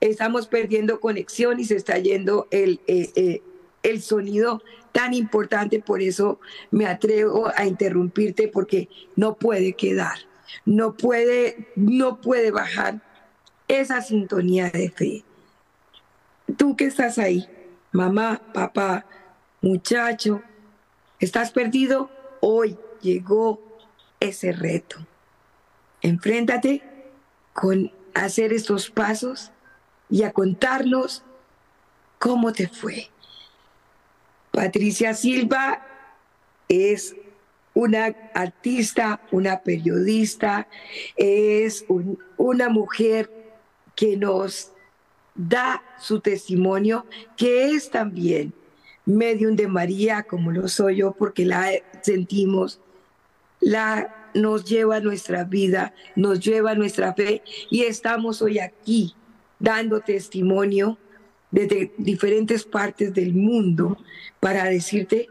Estamos 0.00 0.46
perdiendo 0.46 1.00
conexión 1.00 1.60
y 1.60 1.64
se 1.64 1.76
está 1.76 1.98
yendo 1.98 2.48
el, 2.50 2.80
eh, 2.86 3.42
el 3.82 4.02
sonido 4.02 4.62
tan 4.92 5.12
importante. 5.12 5.80
Por 5.80 6.00
eso 6.00 6.40
me 6.70 6.86
atrevo 6.86 7.50
a 7.54 7.66
interrumpirte 7.66 8.48
porque 8.48 8.88
no 9.16 9.34
puede 9.34 9.74
quedar, 9.74 10.16
no 10.64 10.96
puede, 10.96 11.68
no 11.76 12.22
puede 12.22 12.50
bajar 12.50 13.02
esa 13.68 14.00
sintonía 14.00 14.70
de 14.70 14.90
fe. 14.90 15.24
Tú 16.56 16.76
que 16.76 16.84
estás 16.84 17.18
ahí, 17.18 17.48
mamá, 17.94 18.42
papá, 18.52 19.06
muchacho, 19.62 20.42
estás 21.20 21.52
perdido, 21.52 22.10
hoy 22.40 22.76
llegó 23.00 23.62
ese 24.18 24.50
reto. 24.50 24.96
Enfréntate 26.02 26.82
con 27.52 27.92
hacer 28.12 28.52
estos 28.52 28.90
pasos 28.90 29.52
y 30.10 30.24
a 30.24 30.32
contarnos 30.32 31.22
cómo 32.18 32.52
te 32.52 32.66
fue. 32.68 33.10
Patricia 34.50 35.14
Silva 35.14 35.86
es 36.68 37.14
una 37.74 38.06
artista, 38.34 39.20
una 39.30 39.60
periodista, 39.60 40.66
es 41.16 41.86
una 42.36 42.68
mujer 42.68 43.30
que 43.94 44.16
nos 44.16 44.73
da 45.34 45.82
su 45.98 46.20
testimonio, 46.20 47.06
que 47.36 47.70
es 47.70 47.90
también 47.90 48.52
medium 49.04 49.56
de 49.56 49.68
María, 49.68 50.22
como 50.22 50.50
lo 50.50 50.68
soy 50.68 50.96
yo, 50.96 51.12
porque 51.12 51.44
la 51.44 51.70
sentimos, 52.02 52.80
la 53.60 54.30
nos 54.34 54.64
lleva 54.64 55.00
nuestra 55.00 55.44
vida, 55.44 55.94
nos 56.16 56.40
lleva 56.40 56.74
nuestra 56.74 57.14
fe 57.14 57.42
y 57.70 57.82
estamos 57.82 58.42
hoy 58.42 58.58
aquí 58.58 59.14
dando 59.58 60.00
testimonio 60.00 60.98
desde 61.50 61.92
diferentes 61.96 62.64
partes 62.64 63.14
del 63.14 63.32
mundo 63.32 63.96
para 64.40 64.64
decirte 64.64 65.28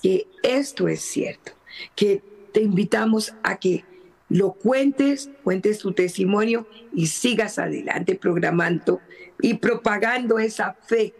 que 0.00 0.28
esto 0.42 0.88
es 0.88 1.00
cierto, 1.02 1.52
que 1.96 2.22
te 2.52 2.62
invitamos 2.62 3.34
a 3.42 3.58
que 3.58 3.84
lo 4.30 4.52
cuentes, 4.52 5.28
cuentes 5.42 5.78
tu 5.78 5.92
testimonio 5.92 6.66
y 6.94 7.08
sigas 7.08 7.58
adelante 7.58 8.14
programando 8.14 9.00
y 9.42 9.54
propagando 9.54 10.38
esa 10.38 10.74
fe 10.74 11.14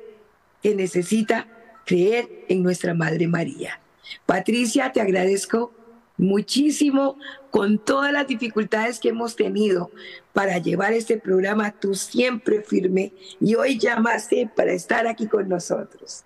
que 0.63 0.75
necesita 0.75 1.49
creer 1.85 2.45
en 2.49 2.63
nuestra 2.63 2.95
Madre 2.95 3.27
María. 3.27 3.81
Patricia, 4.27 4.93
te 4.93 5.01
agradezco 5.01 5.73
muchísimo 6.17 7.19
con 7.51 7.79
todas 7.79 8.13
las 8.13 8.29
dificultades 8.29 9.01
que 9.01 9.09
hemos 9.09 9.35
tenido 9.35 9.91
para 10.33 10.59
llevar 10.59 10.93
este 10.93 11.19
programa, 11.19 11.73
tú 11.73 11.95
siempre 11.95 12.63
firme 12.63 13.13
y 13.41 13.57
hoy 13.57 13.79
llamaste 13.79 14.49
para 14.55 14.73
estar 14.73 15.09
aquí 15.09 15.27
con 15.27 15.49
nosotros. 15.49 16.25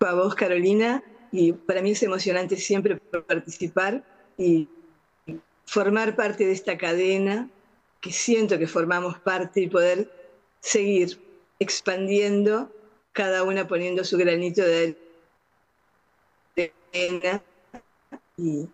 A 0.00 0.14
vos, 0.14 0.34
Carolina, 0.34 1.04
y 1.32 1.52
para 1.52 1.82
mí 1.82 1.92
es 1.92 2.02
emocionante 2.02 2.56
siempre 2.56 2.96
participar 2.96 4.04
y 4.36 4.68
formar 5.64 6.16
parte 6.16 6.46
de 6.46 6.52
esta 6.52 6.76
cadena 6.76 7.48
que 8.00 8.12
siento 8.12 8.58
que 8.58 8.66
formamos 8.66 9.18
parte 9.18 9.60
y 9.60 9.68
poder 9.68 10.10
seguir 10.60 11.20
expandiendo 11.58 12.72
cada 13.12 13.42
una 13.42 13.68
poniendo 13.68 14.04
su 14.04 14.16
granito 14.16 14.62
de 14.62 14.96
arena 16.92 17.42
y 18.36 18.68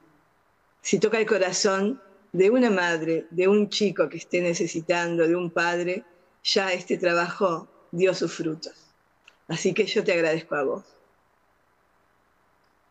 si 0.80 0.98
toca 1.00 1.18
el 1.18 1.26
corazón 1.26 2.00
de 2.32 2.50
una 2.50 2.70
madre, 2.70 3.26
de 3.30 3.48
un 3.48 3.68
chico 3.68 4.08
que 4.08 4.18
esté 4.18 4.40
necesitando, 4.40 5.26
de 5.26 5.34
un 5.34 5.50
padre, 5.50 6.04
ya 6.44 6.72
este 6.72 6.96
trabajo 6.96 7.66
dio 7.90 8.14
sus 8.14 8.32
frutos. 8.32 8.74
Así 9.48 9.74
que 9.74 9.84
yo 9.84 10.04
te 10.04 10.12
agradezco 10.12 10.54
a 10.54 10.62
vos. 10.62 10.95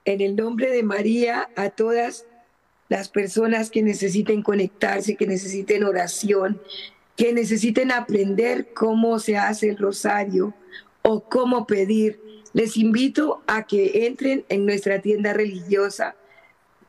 En 0.05 0.21
el 0.21 0.35
nombre 0.35 0.71
de 0.71 0.83
María, 0.83 1.49
a 1.55 1.69
todas 1.69 2.25
las 2.89 3.09
personas 3.09 3.71
que 3.71 3.81
necesiten 3.81 4.43
conectarse, 4.43 5.15
que 5.15 5.27
necesiten 5.27 5.83
oración, 5.83 6.61
que 7.15 7.33
necesiten 7.33 7.91
aprender 7.91 8.73
cómo 8.73 9.19
se 9.19 9.37
hace 9.37 9.69
el 9.69 9.77
rosario, 9.77 10.53
o 11.07 11.21
cómo 11.21 11.67
pedir, 11.67 12.19
les 12.53 12.77
invito 12.77 13.43
a 13.45 13.67
que 13.67 14.07
entren 14.07 14.43
en 14.49 14.65
nuestra 14.65 15.01
tienda 15.01 15.33
religiosa 15.33 16.15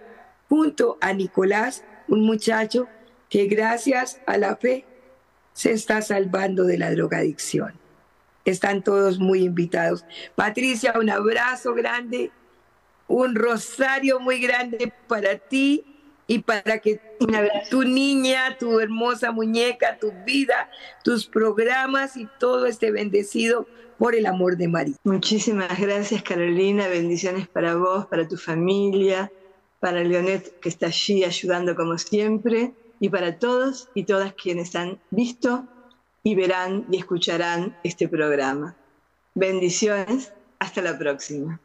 junto 0.47 0.97
a 1.01 1.13
Nicolás, 1.13 1.83
un 2.07 2.21
muchacho 2.25 2.87
que 3.29 3.45
gracias 3.45 4.19
a 4.25 4.37
la 4.37 4.55
fe 4.55 4.85
se 5.53 5.71
está 5.71 6.01
salvando 6.01 6.63
de 6.63 6.77
la 6.77 6.91
drogadicción. 6.91 7.73
Están 8.43 8.83
todos 8.83 9.19
muy 9.19 9.43
invitados. 9.43 10.05
Patricia, 10.35 10.93
un 10.99 11.09
abrazo 11.09 11.73
grande 11.73 12.31
un 13.07 13.35
rosario 13.35 14.19
muy 14.19 14.39
grande 14.39 14.91
para 15.07 15.37
ti 15.37 15.83
y 16.27 16.39
para 16.39 16.79
que 16.79 16.99
tu 17.69 17.83
niña, 17.83 18.57
tu 18.57 18.79
hermosa 18.79 19.31
muñeca, 19.31 19.99
tu 19.99 20.11
vida, 20.25 20.69
tus 21.03 21.27
programas 21.27 22.17
y 22.17 22.27
todo 22.39 22.65
esté 22.65 22.91
bendecido 22.91 23.67
por 23.99 24.15
el 24.15 24.25
amor 24.25 24.57
de 24.57 24.67
María. 24.67 24.95
Muchísimas 25.03 25.79
gracias 25.79 26.23
Carolina, 26.23 26.87
bendiciones 26.87 27.47
para 27.47 27.75
vos, 27.75 28.07
para 28.07 28.27
tu 28.27 28.37
familia, 28.37 29.31
para 29.79 30.03
Leonet 30.03 30.59
que 30.59 30.69
está 30.69 30.87
allí 30.87 31.23
ayudando 31.23 31.75
como 31.75 31.97
siempre 31.97 32.73
y 32.99 33.09
para 33.09 33.39
todos 33.39 33.89
y 33.93 34.03
todas 34.03 34.33
quienes 34.33 34.75
han 34.75 34.99
visto 35.11 35.67
y 36.23 36.35
verán 36.35 36.85
y 36.91 36.97
escucharán 36.97 37.77
este 37.83 38.07
programa. 38.07 38.75
Bendiciones, 39.35 40.33
hasta 40.59 40.81
la 40.81 40.97
próxima. 40.97 41.59